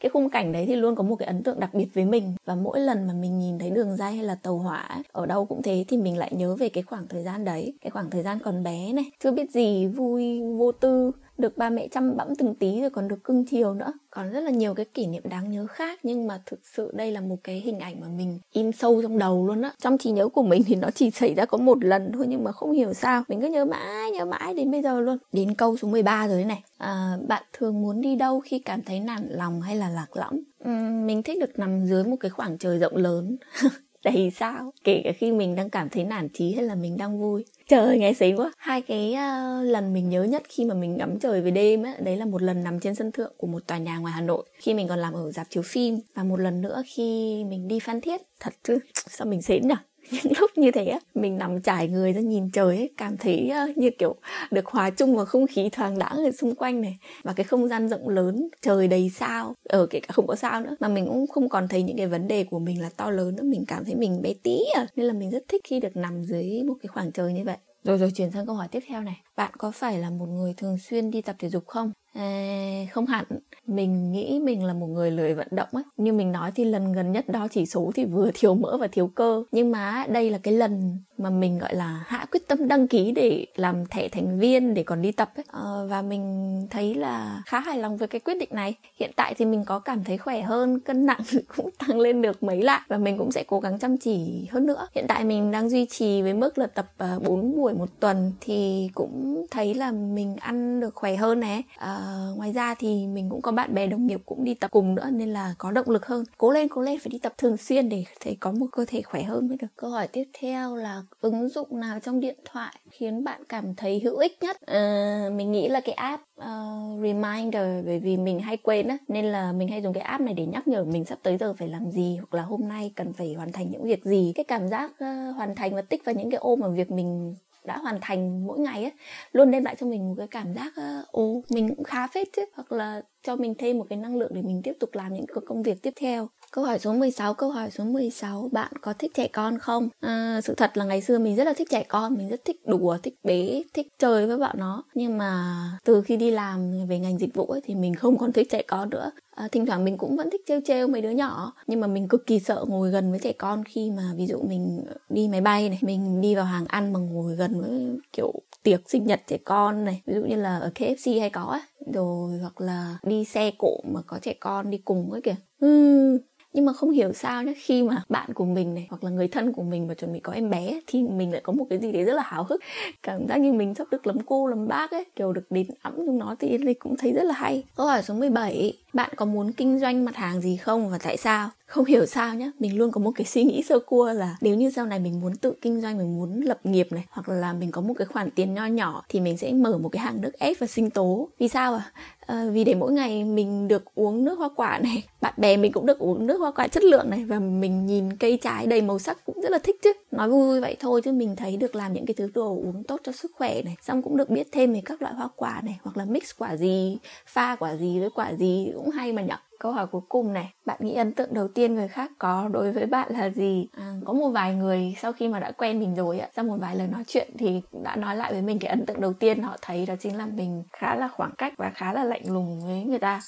Cái 0.00 0.10
khung 0.10 0.30
cảnh 0.30 0.52
đấy 0.52 0.64
thì 0.66 0.76
luôn 0.76 0.94
có 0.94 1.02
một 1.02 1.16
cái 1.16 1.26
ấn 1.26 1.42
tượng 1.42 1.60
đặc 1.60 1.74
biệt 1.74 1.86
với 1.94 2.04
mình. 2.04 2.32
Và 2.44 2.54
mỗi 2.54 2.80
lần 2.80 3.06
mà 3.06 3.12
mình 3.14 3.38
nhìn 3.38 3.58
thấy 3.58 3.70
đường 3.70 3.96
dây 3.96 4.12
hay 4.12 4.24
là 4.24 4.34
tàu 4.34 4.58
hỏa 4.58 5.02
ở 5.12 5.26
đâu 5.26 5.44
cũng 5.44 5.62
thế 5.62 5.84
thì 5.88 5.96
mình 5.96 6.18
lại 6.18 6.32
nhớ 6.34 6.56
về 6.56 6.68
cái 6.68 6.82
khoảng 6.82 7.08
thời 7.08 7.22
gian 7.22 7.44
đấy. 7.44 7.72
Cái 7.80 7.90
khoảng 7.90 8.10
thời 8.10 8.22
gian 8.22 8.38
còn 8.44 8.62
bé 8.62 8.92
này, 8.92 9.04
chưa 9.24 9.30
biết 9.30 9.50
gì, 9.50 9.86
vui, 9.86 10.40
vô 10.58 10.72
tư 10.72 11.10
được 11.42 11.58
ba 11.58 11.70
mẹ 11.70 11.88
chăm 11.88 12.16
bẵm 12.16 12.28
từng 12.38 12.54
tí 12.54 12.80
rồi 12.80 12.90
còn 12.90 13.08
được 13.08 13.24
cưng 13.24 13.44
chiều 13.44 13.74
nữa. 13.74 13.92
Còn 14.10 14.30
rất 14.30 14.40
là 14.40 14.50
nhiều 14.50 14.74
cái 14.74 14.86
kỷ 14.94 15.06
niệm 15.06 15.22
đáng 15.24 15.50
nhớ 15.50 15.66
khác 15.66 16.00
nhưng 16.02 16.26
mà 16.26 16.40
thực 16.46 16.60
sự 16.76 16.90
đây 16.94 17.12
là 17.12 17.20
một 17.20 17.36
cái 17.44 17.60
hình 17.60 17.78
ảnh 17.78 18.00
mà 18.00 18.06
mình 18.16 18.38
in 18.52 18.72
sâu 18.72 19.02
trong 19.02 19.18
đầu 19.18 19.46
luôn 19.46 19.62
á. 19.62 19.72
Trong 19.78 19.98
trí 19.98 20.10
nhớ 20.10 20.28
của 20.28 20.42
mình 20.42 20.62
thì 20.66 20.74
nó 20.74 20.88
chỉ 20.94 21.10
xảy 21.10 21.34
ra 21.34 21.44
có 21.44 21.58
một 21.58 21.84
lần 21.84 22.12
thôi 22.12 22.26
nhưng 22.28 22.44
mà 22.44 22.52
không 22.52 22.72
hiểu 22.72 22.94
sao. 22.94 23.22
Mình 23.28 23.40
cứ 23.40 23.48
nhớ 23.48 23.64
mãi 23.64 24.10
nhớ 24.10 24.24
mãi 24.24 24.54
đến 24.54 24.70
bây 24.70 24.82
giờ 24.82 25.00
luôn. 25.00 25.18
Đến 25.32 25.54
câu 25.54 25.76
số 25.76 25.88
13 25.88 26.28
rồi 26.28 26.36
đấy 26.36 26.44
này. 26.44 26.62
À, 26.78 27.16
bạn 27.28 27.42
thường 27.52 27.82
muốn 27.82 28.00
đi 28.00 28.16
đâu 28.16 28.40
khi 28.40 28.58
cảm 28.58 28.82
thấy 28.82 29.00
nản 29.00 29.28
lòng 29.28 29.60
hay 29.60 29.76
là 29.76 29.88
lạc 29.88 30.16
lõng? 30.16 30.40
Uhm, 30.68 31.06
mình 31.06 31.22
thích 31.22 31.38
được 31.40 31.58
nằm 31.58 31.86
dưới 31.86 32.04
một 32.04 32.16
cái 32.20 32.30
khoảng 32.30 32.58
trời 32.58 32.78
rộng 32.78 32.96
lớn. 32.96 33.36
đầy 34.04 34.32
sao? 34.36 34.72
Kể 34.84 35.00
cả 35.04 35.12
khi 35.12 35.32
mình 35.32 35.54
đang 35.54 35.70
cảm 35.70 35.88
thấy 35.88 36.04
nản 36.04 36.28
trí 36.28 36.52
hay 36.52 36.64
là 36.64 36.74
mình 36.74 36.96
đang 36.96 37.20
vui. 37.20 37.44
Trời 37.68 37.98
nghe 37.98 38.12
xí 38.12 38.32
quá. 38.36 38.52
Hai 38.56 38.82
cái 38.82 39.10
uh, 39.10 39.66
lần 39.66 39.92
mình 39.92 40.08
nhớ 40.08 40.22
nhất 40.22 40.42
khi 40.48 40.64
mà 40.64 40.74
mình 40.74 40.96
ngắm 40.96 41.18
trời 41.18 41.40
về 41.40 41.50
đêm 41.50 41.82
á 41.82 41.94
đấy 41.98 42.16
là 42.16 42.24
một 42.24 42.42
lần 42.42 42.64
nằm 42.64 42.80
trên 42.80 42.94
sân 42.94 43.12
thượng 43.12 43.32
của 43.36 43.46
một 43.46 43.66
tòa 43.66 43.78
nhà 43.78 43.98
ngoài 43.98 44.12
hà 44.12 44.20
nội. 44.20 44.44
Khi 44.58 44.74
mình 44.74 44.88
còn 44.88 44.98
làm 44.98 45.12
ở 45.12 45.32
dạp 45.32 45.50
chiếu 45.50 45.62
phim. 45.62 46.00
Và 46.14 46.22
một 46.22 46.40
lần 46.40 46.60
nữa 46.60 46.82
khi 46.86 47.44
mình 47.44 47.68
đi 47.68 47.78
phan 47.78 48.00
thiết. 48.00 48.20
Thật 48.40 48.54
chứ 48.62 48.78
sao 48.94 49.26
mình 49.26 49.42
xến 49.42 49.68
nhở? 49.68 49.76
Những 50.12 50.32
lúc 50.40 50.50
như 50.56 50.70
thế 50.70 50.98
mình 51.14 51.38
nằm 51.38 51.60
trải 51.60 51.88
người 51.88 52.12
ra 52.12 52.20
nhìn 52.20 52.50
trời 52.50 52.76
ấy, 52.76 52.90
cảm 52.96 53.16
thấy 53.16 53.48
ờ, 53.48 53.66
như 53.76 53.90
kiểu 53.98 54.14
được 54.50 54.66
hòa 54.66 54.90
chung 54.90 55.16
vào 55.16 55.24
không 55.26 55.46
khí 55.46 55.68
thoáng 55.72 55.98
đãng 55.98 56.24
ở 56.24 56.30
xung 56.32 56.54
quanh 56.54 56.80
này. 56.80 56.98
Và 57.22 57.32
cái 57.32 57.44
không 57.44 57.68
gian 57.68 57.88
rộng 57.88 58.08
lớn, 58.08 58.48
trời 58.62 58.88
đầy 58.88 59.10
sao 59.14 59.54
ở 59.68 59.86
kể 59.86 60.00
cả 60.00 60.12
không 60.12 60.26
có 60.26 60.34
sao 60.34 60.60
nữa. 60.60 60.76
Mà 60.80 60.88
mình 60.88 61.06
cũng 61.06 61.26
không 61.26 61.48
còn 61.48 61.68
thấy 61.68 61.82
những 61.82 61.96
cái 61.96 62.06
vấn 62.06 62.28
đề 62.28 62.44
của 62.44 62.58
mình 62.58 62.82
là 62.82 62.90
to 62.96 63.10
lớn 63.10 63.36
nữa, 63.36 63.42
mình 63.42 63.64
cảm 63.68 63.84
thấy 63.84 63.94
mình 63.94 64.22
bé 64.22 64.34
tí 64.42 64.58
à. 64.74 64.86
Nên 64.96 65.06
là 65.06 65.12
mình 65.12 65.30
rất 65.30 65.42
thích 65.48 65.60
khi 65.64 65.80
được 65.80 65.96
nằm 65.96 66.24
dưới 66.24 66.62
một 66.66 66.74
cái 66.82 66.88
khoảng 66.88 67.12
trời 67.12 67.32
như 67.32 67.44
vậy. 67.44 67.56
Rồi 67.84 67.98
rồi 67.98 68.10
chuyển 68.16 68.30
sang 68.30 68.46
câu 68.46 68.54
hỏi 68.54 68.68
tiếp 68.70 68.80
theo 68.88 69.00
này. 69.00 69.20
Bạn 69.36 69.50
có 69.58 69.70
phải 69.70 69.98
là 69.98 70.10
một 70.10 70.26
người 70.26 70.54
thường 70.56 70.78
xuyên 70.78 71.10
đi 71.10 71.22
tập 71.22 71.36
thể 71.38 71.48
dục 71.48 71.66
không? 71.66 71.92
À, 72.12 72.86
không 72.90 73.06
hẳn. 73.06 73.24
Mình 73.66 74.12
nghĩ 74.12 74.40
mình 74.44 74.64
là 74.64 74.74
một 74.74 74.86
người 74.86 75.10
lười 75.10 75.34
vận 75.34 75.48
động 75.50 75.68
ấy. 75.72 75.84
Như 75.96 76.12
mình 76.12 76.32
nói 76.32 76.52
thì 76.54 76.64
lần 76.64 76.92
gần 76.92 77.12
nhất 77.12 77.24
đo 77.28 77.48
chỉ 77.50 77.66
số 77.66 77.92
thì 77.94 78.04
vừa 78.04 78.30
thiếu 78.34 78.54
mỡ 78.54 78.76
và 78.76 78.86
thiếu 78.86 79.06
cơ. 79.06 79.44
Nhưng 79.52 79.70
mà 79.70 80.06
đây 80.08 80.30
là 80.30 80.38
cái 80.38 80.54
lần 80.54 80.98
mà 81.22 81.30
mình 81.30 81.58
gọi 81.58 81.74
là 81.74 82.04
hạ 82.06 82.26
quyết 82.30 82.48
tâm 82.48 82.68
đăng 82.68 82.88
ký 82.88 83.12
để 83.12 83.46
làm 83.56 83.86
thẻ 83.86 84.08
thành 84.08 84.38
viên 84.38 84.74
để 84.74 84.82
còn 84.82 85.02
đi 85.02 85.12
tập 85.12 85.32
ấy. 85.36 85.44
À, 85.52 85.84
và 85.88 86.02
mình 86.02 86.66
thấy 86.70 86.94
là 86.94 87.42
khá 87.46 87.60
hài 87.60 87.78
lòng 87.78 87.96
với 87.96 88.08
cái 88.08 88.20
quyết 88.20 88.34
định 88.34 88.48
này. 88.52 88.74
Hiện 88.96 89.10
tại 89.16 89.34
thì 89.34 89.44
mình 89.44 89.64
có 89.64 89.78
cảm 89.78 90.04
thấy 90.04 90.18
khỏe 90.18 90.42
hơn 90.42 90.80
cân 90.80 91.06
nặng 91.06 91.20
cũng 91.56 91.70
tăng 91.78 92.00
lên 92.00 92.22
được 92.22 92.42
mấy 92.42 92.62
lại 92.62 92.80
và 92.88 92.98
mình 92.98 93.18
cũng 93.18 93.32
sẽ 93.32 93.44
cố 93.46 93.60
gắng 93.60 93.78
chăm 93.78 93.96
chỉ 93.96 94.46
hơn 94.50 94.66
nữa. 94.66 94.86
Hiện 94.94 95.04
tại 95.08 95.24
mình 95.24 95.50
đang 95.50 95.70
duy 95.70 95.86
trì 95.90 96.22
với 96.22 96.34
mức 96.34 96.58
là 96.58 96.66
tập 96.66 96.86
ờ, 96.98 97.18
4 97.26 97.56
buổi 97.56 97.74
một 97.74 97.88
tuần 98.00 98.32
thì 98.40 98.90
cũng 98.94 99.46
thấy 99.50 99.74
là 99.74 99.90
mình 99.90 100.36
ăn 100.36 100.80
được 100.80 100.94
khỏe 100.94 101.16
hơn 101.16 101.40
nhé 101.40 101.62
à, 101.76 101.94
ờ, 101.94 102.34
ngoài 102.36 102.52
ra 102.52 102.74
thì 102.74 103.06
mình 103.06 103.30
cũng 103.30 103.42
có 103.42 103.52
bạn 103.52 103.74
bè 103.74 103.86
đồng 103.86 104.06
nghiệp 104.06 104.20
cũng 104.26 104.44
đi 104.44 104.54
tập 104.54 104.70
cùng 104.70 104.94
nữa 104.94 105.10
nên 105.12 105.32
là 105.32 105.54
có 105.58 105.70
động 105.70 105.90
lực 105.90 106.06
hơn. 106.06 106.24
Cố 106.38 106.50
lên 106.50 106.68
cố 106.68 106.82
lên 106.82 106.98
phải 106.98 107.10
đi 107.10 107.18
tập 107.18 107.32
thường 107.38 107.56
xuyên 107.56 107.88
để 107.88 108.04
thấy 108.20 108.36
có 108.40 108.52
một 108.52 108.66
cơ 108.72 108.84
thể 108.88 109.02
khỏe 109.02 109.22
hơn 109.22 109.48
mới 109.48 109.56
được. 109.56 109.66
Câu 109.76 109.90
hỏi 109.90 110.08
tiếp 110.08 110.24
theo 110.40 110.76
là 110.76 111.02
ứng 111.20 111.48
dụng 111.48 111.80
nào 111.80 112.00
trong 112.00 112.20
điện 112.20 112.36
thoại 112.44 112.74
khiến 112.90 113.24
bạn 113.24 113.44
cảm 113.48 113.74
thấy 113.74 114.00
hữu 114.00 114.16
ích 114.16 114.38
nhất? 114.40 114.56
Uh, 114.62 115.32
mình 115.32 115.52
nghĩ 115.52 115.68
là 115.68 115.80
cái 115.80 115.94
app 115.94 116.22
uh, 116.40 117.02
reminder 117.02 117.86
bởi 117.86 117.98
vì 117.98 118.16
mình 118.16 118.40
hay 118.40 118.56
quên 118.56 118.88
á 118.88 118.96
nên 119.08 119.24
là 119.24 119.52
mình 119.52 119.68
hay 119.68 119.82
dùng 119.82 119.92
cái 119.92 120.02
app 120.02 120.24
này 120.24 120.34
để 120.34 120.46
nhắc 120.46 120.68
nhở 120.68 120.84
mình 120.84 121.04
sắp 121.04 121.18
tới 121.22 121.36
giờ 121.38 121.54
phải 121.58 121.68
làm 121.68 121.90
gì 121.90 122.16
hoặc 122.16 122.34
là 122.34 122.42
hôm 122.42 122.68
nay 122.68 122.92
cần 122.96 123.12
phải 123.12 123.34
hoàn 123.34 123.52
thành 123.52 123.70
những 123.70 123.84
việc 123.84 124.04
gì. 124.04 124.32
Cái 124.34 124.44
cảm 124.44 124.68
giác 124.68 124.90
uh, 124.90 125.36
hoàn 125.36 125.54
thành 125.54 125.74
và 125.74 125.82
tích 125.82 126.04
vào 126.04 126.14
những 126.14 126.30
cái 126.30 126.38
ô 126.38 126.56
mà 126.56 126.68
việc 126.68 126.90
mình 126.90 127.34
đã 127.64 127.76
hoàn 127.76 127.98
thành 128.00 128.46
mỗi 128.46 128.58
ngày 128.58 128.82
ấy 128.82 128.92
luôn 129.32 129.50
đem 129.50 129.64
lại 129.64 129.76
cho 129.80 129.86
mình 129.86 130.08
một 130.08 130.14
cái 130.18 130.28
cảm 130.28 130.54
giác 130.54 130.72
ờ, 130.76 131.04
ô 131.10 131.42
mình 131.48 131.68
cũng 131.68 131.84
khá 131.84 132.06
phết 132.06 132.28
chứ 132.36 132.44
hoặc 132.54 132.72
là 132.72 133.02
cho 133.22 133.36
mình 133.36 133.54
thêm 133.58 133.78
một 133.78 133.86
cái 133.88 133.98
năng 133.98 134.16
lượng 134.16 134.30
để 134.34 134.42
mình 134.42 134.60
tiếp 134.64 134.72
tục 134.80 134.90
làm 134.92 135.14
những 135.14 135.26
công 135.46 135.62
việc 135.62 135.82
tiếp 135.82 135.92
theo. 135.96 136.28
Câu 136.54 136.64
hỏi 136.64 136.78
số 136.78 136.92
16, 136.92 137.34
câu 137.34 137.50
hỏi 137.50 137.70
số 137.70 137.84
16 137.84 138.48
Bạn 138.52 138.72
có 138.80 138.92
thích 138.92 139.10
trẻ 139.14 139.28
con 139.28 139.58
không? 139.58 139.88
À, 140.00 140.40
sự 140.44 140.54
thật 140.54 140.76
là 140.76 140.84
ngày 140.84 141.02
xưa 141.02 141.18
mình 141.18 141.36
rất 141.36 141.44
là 141.44 141.52
thích 141.52 141.68
trẻ 141.70 141.84
con 141.88 142.14
Mình 142.14 142.28
rất 142.28 142.44
thích 142.44 142.66
đùa, 142.66 142.98
thích 143.02 143.14
bế, 143.24 143.62
thích 143.74 143.86
chơi 143.98 144.26
với 144.26 144.38
bọn 144.38 144.56
nó. 144.58 144.84
Nhưng 144.94 145.18
mà 145.18 145.54
từ 145.84 146.02
khi 146.02 146.16
đi 146.16 146.30
làm 146.30 146.86
về 146.88 146.98
ngành 146.98 147.18
dịch 147.18 147.34
vụ 147.34 147.46
ấy, 147.46 147.60
Thì 147.64 147.74
mình 147.74 147.94
không 147.94 148.18
còn 148.18 148.32
thích 148.32 148.48
trẻ 148.50 148.62
con 148.62 148.90
nữa. 148.90 149.10
À, 149.30 149.48
Thỉnh 149.52 149.66
thoảng 149.66 149.84
mình 149.84 149.98
cũng 149.98 150.16
vẫn 150.16 150.30
thích 150.30 150.40
trêu 150.46 150.60
trêu 150.64 150.88
mấy 150.88 151.02
đứa 151.02 151.10
nhỏ 151.10 151.52
Nhưng 151.66 151.80
mà 151.80 151.86
mình 151.86 152.08
cực 152.08 152.26
kỳ 152.26 152.40
sợ 152.40 152.64
ngồi 152.68 152.90
gần 152.90 153.10
với 153.10 153.20
trẻ 153.20 153.32
con 153.32 153.64
Khi 153.64 153.90
mà 153.90 154.02
ví 154.16 154.26
dụ 154.26 154.38
mình 154.48 154.84
đi 155.08 155.28
máy 155.28 155.40
bay 155.40 155.68
này 155.68 155.78
Mình 155.82 156.20
đi 156.20 156.34
vào 156.34 156.44
hàng 156.44 156.66
ăn 156.66 156.92
mà 156.92 157.00
ngồi 157.00 157.36
gần 157.36 157.60
với 157.60 157.98
kiểu 158.12 158.32
tiệc 158.62 158.90
sinh 158.90 159.06
nhật 159.06 159.20
trẻ 159.26 159.38
con 159.44 159.84
này 159.84 160.02
ví 160.06 160.14
dụ 160.14 160.20
như 160.20 160.36
là 160.36 160.58
ở 160.58 160.70
KFC 160.74 161.20
hay 161.20 161.30
có 161.30 161.42
ấy 161.42 161.60
rồi 161.94 162.38
hoặc 162.38 162.60
là 162.60 162.98
đi 163.02 163.24
xe 163.24 163.50
cộ 163.58 163.80
mà 163.84 164.00
có 164.06 164.18
trẻ 164.22 164.34
con 164.40 164.70
đi 164.70 164.78
cùng 164.78 165.12
ấy 165.12 165.20
kìa. 165.20 165.36
Ừ, 165.60 166.18
nhưng 166.52 166.64
mà 166.64 166.72
không 166.72 166.90
hiểu 166.90 167.12
sao 167.12 167.42
nhé 167.42 167.54
khi 167.56 167.82
mà 167.82 168.02
bạn 168.08 168.34
của 168.34 168.44
mình 168.44 168.74
này, 168.74 168.86
hoặc 168.90 169.04
là 169.04 169.10
người 169.10 169.28
thân 169.28 169.52
của 169.52 169.62
mình 169.62 169.86
mà 169.86 169.94
chuẩn 169.94 170.12
bị 170.12 170.20
có 170.20 170.32
em 170.32 170.50
bé 170.50 170.80
thì 170.86 171.02
mình 171.02 171.32
lại 171.32 171.40
có 171.44 171.52
một 171.52 171.66
cái 171.70 171.78
gì 171.78 171.92
đấy 171.92 172.04
rất 172.04 172.14
là 172.14 172.22
hào 172.22 172.44
hức. 172.44 172.60
Cảm 173.02 173.28
giác 173.28 173.36
như 173.36 173.52
mình 173.52 173.74
sắp 173.74 173.86
được 173.90 174.06
lấm 174.06 174.18
cô 174.26 174.46
lấm 174.46 174.68
bác 174.68 174.90
ấy, 174.90 175.04
kiểu 175.16 175.32
được 175.32 175.46
đến 175.50 175.66
ẵm 175.82 175.96
chúng 175.96 176.18
nó 176.18 176.36
thì 176.38 176.48
Yên 176.48 176.74
cũng 176.74 176.96
thấy 176.96 177.12
rất 177.12 177.24
là 177.24 177.34
hay. 177.34 177.64
Câu 177.76 177.86
hỏi 177.86 178.02
số 178.02 178.14
17 178.14 178.72
bạn 178.92 179.10
có 179.16 179.24
muốn 179.24 179.52
kinh 179.52 179.78
doanh 179.78 180.04
mặt 180.04 180.16
hàng 180.16 180.40
gì 180.40 180.56
không 180.56 180.90
và 180.90 180.98
tại 180.98 181.16
sao? 181.16 181.50
Không 181.66 181.84
hiểu 181.84 182.06
sao 182.06 182.34
nhá 182.34 182.50
mình 182.58 182.78
luôn 182.78 182.92
có 182.92 183.00
một 183.00 183.10
cái 183.14 183.24
suy 183.24 183.44
nghĩ 183.44 183.62
sơ 183.62 183.78
cua 183.78 184.12
là 184.12 184.36
nếu 184.40 184.54
như 184.54 184.70
sau 184.70 184.86
này 184.86 184.98
mình 184.98 185.20
muốn 185.20 185.36
tự 185.36 185.52
kinh 185.60 185.80
doanh 185.80 185.98
mình 185.98 186.16
muốn 186.16 186.40
lập 186.40 186.58
nghiệp 186.64 186.88
này 186.90 187.04
hoặc 187.10 187.28
là 187.28 187.52
mình 187.52 187.70
có 187.70 187.80
một 187.80 187.94
cái 187.98 188.06
khoản 188.06 188.30
tiền 188.30 188.54
nho 188.54 188.66
nhỏ 188.66 189.04
thì 189.08 189.20
mình 189.20 189.38
sẽ 189.38 189.52
mở 189.52 189.78
một 189.78 189.88
cái 189.88 190.02
hàng 190.02 190.20
nước 190.20 190.32
ép 190.38 190.56
và 190.58 190.66
sinh 190.66 190.90
tố. 190.90 191.28
Vì 191.38 191.48
sao 191.48 191.74
à 191.74 191.92
à, 192.26 192.44
vì 192.52 192.64
để 192.64 192.74
mỗi 192.74 192.92
ngày 192.92 193.24
mình 193.24 193.68
được 193.68 193.84
uống 193.94 194.24
nước 194.24 194.38
hoa 194.38 194.48
quả 194.56 194.78
này 194.82 195.04
bạn 195.20 195.34
bè 195.36 195.56
mình 195.56 195.72
cũng 195.72 195.86
được 195.86 195.98
uống 195.98 196.26
nước 196.26 196.38
hoa 196.38 196.50
quả 196.50 196.68
chất 196.68 196.84
lượng 196.84 197.10
này 197.10 197.24
và 197.24 197.38
mình 197.38 197.86
nhìn 197.86 198.16
cây 198.16 198.38
trái 198.42 198.66
đầy 198.66 198.80
màu 198.80 198.98
sắc 198.98 199.18
cũng 199.26 199.40
rất 199.42 199.52
là 199.52 199.58
thích 199.58 199.76
chứ. 199.82 199.92
Nói 200.10 200.28
vui 200.28 200.46
vui 200.46 200.60
vậy 200.60 200.76
thôi 200.80 201.00
chứ 201.04 201.12
mình 201.12 201.36
thấy 201.36 201.56
được 201.56 201.74
làm 201.74 201.92
những 201.92 202.06
cái 202.06 202.14
thứ 202.14 202.30
đồ 202.34 202.48
uống 202.48 202.84
tốt 202.84 203.00
cho 203.04 203.12
sức 203.12 203.30
khỏe 203.34 203.62
này 203.62 203.76
xong 203.82 204.02
cũng 204.02 204.16
được 204.16 204.30
biết 204.30 204.48
thêm 204.52 204.72
về 204.72 204.82
các 204.84 205.02
loại 205.02 205.14
hoa 205.14 205.28
quả 205.36 205.60
này 205.64 205.78
hoặc 205.82 205.96
là 205.96 206.04
mix 206.04 206.30
quả 206.38 206.56
gì 206.56 206.98
pha 207.26 207.56
quả 207.56 207.76
gì 207.76 208.00
với 208.00 208.10
quả 208.14 208.32
gì 208.34 208.72
cũng 208.82 208.90
hay 208.90 209.12
mà 209.12 209.22
nhở? 209.22 209.36
Câu 209.58 209.72
hỏi 209.72 209.86
cuối 209.86 210.00
cùng 210.08 210.32
này 210.32 210.52
bạn 210.66 210.78
nghĩ 210.80 210.94
ấn 210.94 211.12
tượng 211.12 211.34
đầu 211.34 211.48
tiên 211.48 211.74
người 211.74 211.88
khác 211.88 212.10
có 212.18 212.48
đối 212.52 212.72
với 212.72 212.86
bạn 212.86 213.12
là 213.12 213.30
gì? 213.30 213.68
À, 213.76 213.94
có 214.04 214.12
một 214.12 214.28
vài 214.28 214.54
người 214.54 214.94
sau 215.02 215.12
khi 215.12 215.28
mà 215.28 215.40
đã 215.40 215.52
quen 215.52 215.80
mình 215.80 215.94
rồi 215.94 216.18
ạ 216.18 216.28
sau 216.36 216.44
một 216.44 216.56
vài 216.60 216.76
lời 216.76 216.88
nói 216.88 217.04
chuyện 217.06 217.30
thì 217.38 217.62
đã 217.84 217.96
nói 217.96 218.16
lại 218.16 218.32
với 218.32 218.42
mình 218.42 218.58
cái 218.58 218.70
ấn 218.70 218.86
tượng 218.86 219.00
đầu 219.00 219.12
tiên 219.12 219.42
họ 219.42 219.56
thấy 219.62 219.86
đó 219.86 219.94
chính 220.00 220.18
là 220.18 220.26
mình 220.26 220.62
khá 220.72 220.94
là 220.94 221.08
khoảng 221.08 221.32
cách 221.38 221.52
và 221.56 221.70
khá 221.74 221.92
là 221.92 222.04
lạnh 222.04 222.32
lùng 222.32 222.60
với 222.66 222.82
người 222.82 222.98
ta 222.98 223.20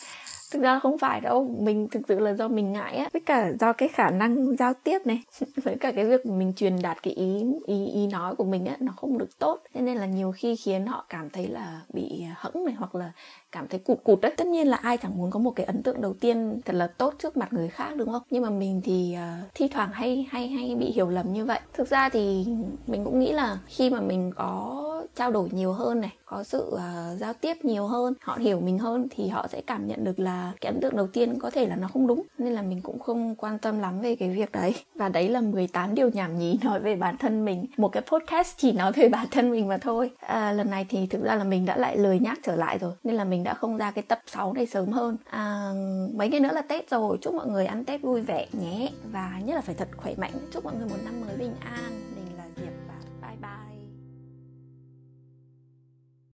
thực 0.54 0.62
ra 0.62 0.78
không 0.78 0.98
phải 0.98 1.20
đâu 1.20 1.56
mình 1.60 1.88
thực 1.88 2.00
sự 2.08 2.18
là 2.18 2.34
do 2.34 2.48
mình 2.48 2.72
ngại 2.72 2.96
á 2.96 3.08
với 3.12 3.22
cả 3.26 3.52
do 3.60 3.72
cái 3.72 3.88
khả 3.88 4.10
năng 4.10 4.56
giao 4.56 4.74
tiếp 4.84 4.98
này 5.06 5.22
với 5.64 5.76
cả 5.80 5.92
cái 5.92 6.04
việc 6.04 6.26
mình 6.26 6.52
truyền 6.56 6.82
đạt 6.82 7.02
cái 7.02 7.14
ý 7.14 7.44
ý 7.66 7.86
ý 7.86 8.06
nói 8.06 8.34
của 8.34 8.44
mình 8.44 8.64
á 8.64 8.76
nó 8.80 8.92
không 8.96 9.18
được 9.18 9.38
tốt. 9.38 9.60
Thế 9.74 9.80
nên 9.80 9.96
là 9.96 10.06
nhiều 10.06 10.32
khi 10.32 10.56
khiến 10.56 10.86
họ 10.86 11.06
cảm 11.08 11.30
thấy 11.30 11.48
là 11.48 11.80
bị 11.94 12.24
hẫng 12.34 12.64
này 12.64 12.74
hoặc 12.74 12.94
là 12.94 13.12
cảm 13.52 13.68
thấy 13.68 13.80
cụt 13.80 13.98
cụt 14.04 14.20
đấy 14.20 14.34
tất 14.36 14.46
nhiên 14.46 14.68
là 14.68 14.76
ai 14.76 14.96
chẳng 14.96 15.18
muốn 15.18 15.30
có 15.30 15.38
một 15.38 15.50
cái 15.50 15.66
ấn 15.66 15.82
tượng 15.82 16.00
đầu 16.00 16.14
tiên 16.20 16.60
thật 16.64 16.72
là 16.72 16.86
tốt 16.86 17.14
trước 17.18 17.36
mặt 17.36 17.52
người 17.52 17.68
khác 17.68 17.96
đúng 17.96 18.12
không? 18.12 18.22
Nhưng 18.30 18.42
mà 18.42 18.50
mình 18.50 18.80
thì 18.84 19.16
uh, 19.16 19.48
thi 19.54 19.68
thoảng 19.68 19.90
hay 19.92 20.26
hay 20.30 20.48
hay 20.48 20.74
bị 20.74 20.86
hiểu 20.86 21.08
lầm 21.08 21.32
như 21.32 21.44
vậy. 21.44 21.60
Thực 21.72 21.88
ra 21.88 22.08
thì 22.08 22.46
mình 22.86 23.04
cũng 23.04 23.18
nghĩ 23.18 23.32
là 23.32 23.58
khi 23.66 23.90
mà 23.90 24.00
mình 24.00 24.32
có 24.36 24.93
trao 25.16 25.30
đổi 25.30 25.48
nhiều 25.52 25.72
hơn 25.72 26.00
này 26.00 26.12
có 26.24 26.42
sự 26.42 26.70
uh, 26.72 27.18
giao 27.18 27.32
tiếp 27.32 27.56
nhiều 27.62 27.86
hơn 27.86 28.14
họ 28.20 28.36
hiểu 28.40 28.60
mình 28.60 28.78
hơn 28.78 29.08
thì 29.10 29.28
họ 29.28 29.46
sẽ 29.48 29.60
cảm 29.66 29.86
nhận 29.86 30.04
được 30.04 30.18
là 30.18 30.52
cái 30.60 30.72
ấn 30.72 30.80
tượng 30.80 30.96
đầu 30.96 31.06
tiên 31.06 31.38
có 31.38 31.50
thể 31.50 31.66
là 31.66 31.76
nó 31.76 31.88
không 31.88 32.06
đúng 32.06 32.22
nên 32.38 32.52
là 32.52 32.62
mình 32.62 32.80
cũng 32.82 32.98
không 32.98 33.34
quan 33.34 33.58
tâm 33.58 33.78
lắm 33.78 34.00
về 34.00 34.16
cái 34.16 34.30
việc 34.30 34.52
đấy. 34.52 34.74
Và 34.94 35.08
đấy 35.08 35.28
là 35.28 35.40
18 35.40 35.94
điều 35.94 36.10
nhảm 36.10 36.38
nhí 36.38 36.58
nói 36.62 36.80
về 36.80 36.96
bản 36.96 37.16
thân 37.18 37.44
mình 37.44 37.66
một 37.76 37.88
cái 37.88 38.02
podcast 38.02 38.58
chỉ 38.58 38.72
nói 38.72 38.92
về 38.92 39.08
bản 39.08 39.26
thân 39.30 39.50
mình 39.50 39.68
mà 39.68 39.78
thôi. 39.78 40.10
À, 40.20 40.52
lần 40.52 40.70
này 40.70 40.86
thì 40.88 41.06
thực 41.06 41.22
ra 41.22 41.34
là 41.34 41.44
mình 41.44 41.66
đã 41.66 41.76
lại 41.76 41.96
lời 41.96 42.18
nhắc 42.18 42.38
trở 42.42 42.56
lại 42.56 42.78
rồi 42.78 42.92
nên 43.04 43.14
là 43.14 43.24
mình 43.24 43.44
đã 43.44 43.54
không 43.54 43.76
ra 43.76 43.90
cái 43.90 44.04
tập 44.08 44.20
6 44.26 44.52
này 44.52 44.66
sớm 44.66 44.92
hơn. 44.92 45.16
À, 45.24 45.72
mấy 46.14 46.28
ngày 46.28 46.40
nữa 46.40 46.52
là 46.52 46.62
Tết 46.62 46.90
rồi 46.90 47.18
chúc 47.20 47.34
mọi 47.34 47.46
người 47.46 47.66
ăn 47.66 47.84
Tết 47.84 48.02
vui 48.02 48.20
vẻ 48.20 48.46
nhé 48.52 48.90
và 49.12 49.40
nhất 49.44 49.54
là 49.54 49.60
phải 49.60 49.74
thật 49.74 49.88
khỏe 49.96 50.14
mạnh. 50.16 50.32
Chúc 50.52 50.64
mọi 50.64 50.74
người 50.74 50.88
một 50.88 50.98
năm 51.04 51.14
mới 51.26 51.36
bình 51.36 51.54
an. 51.60 52.13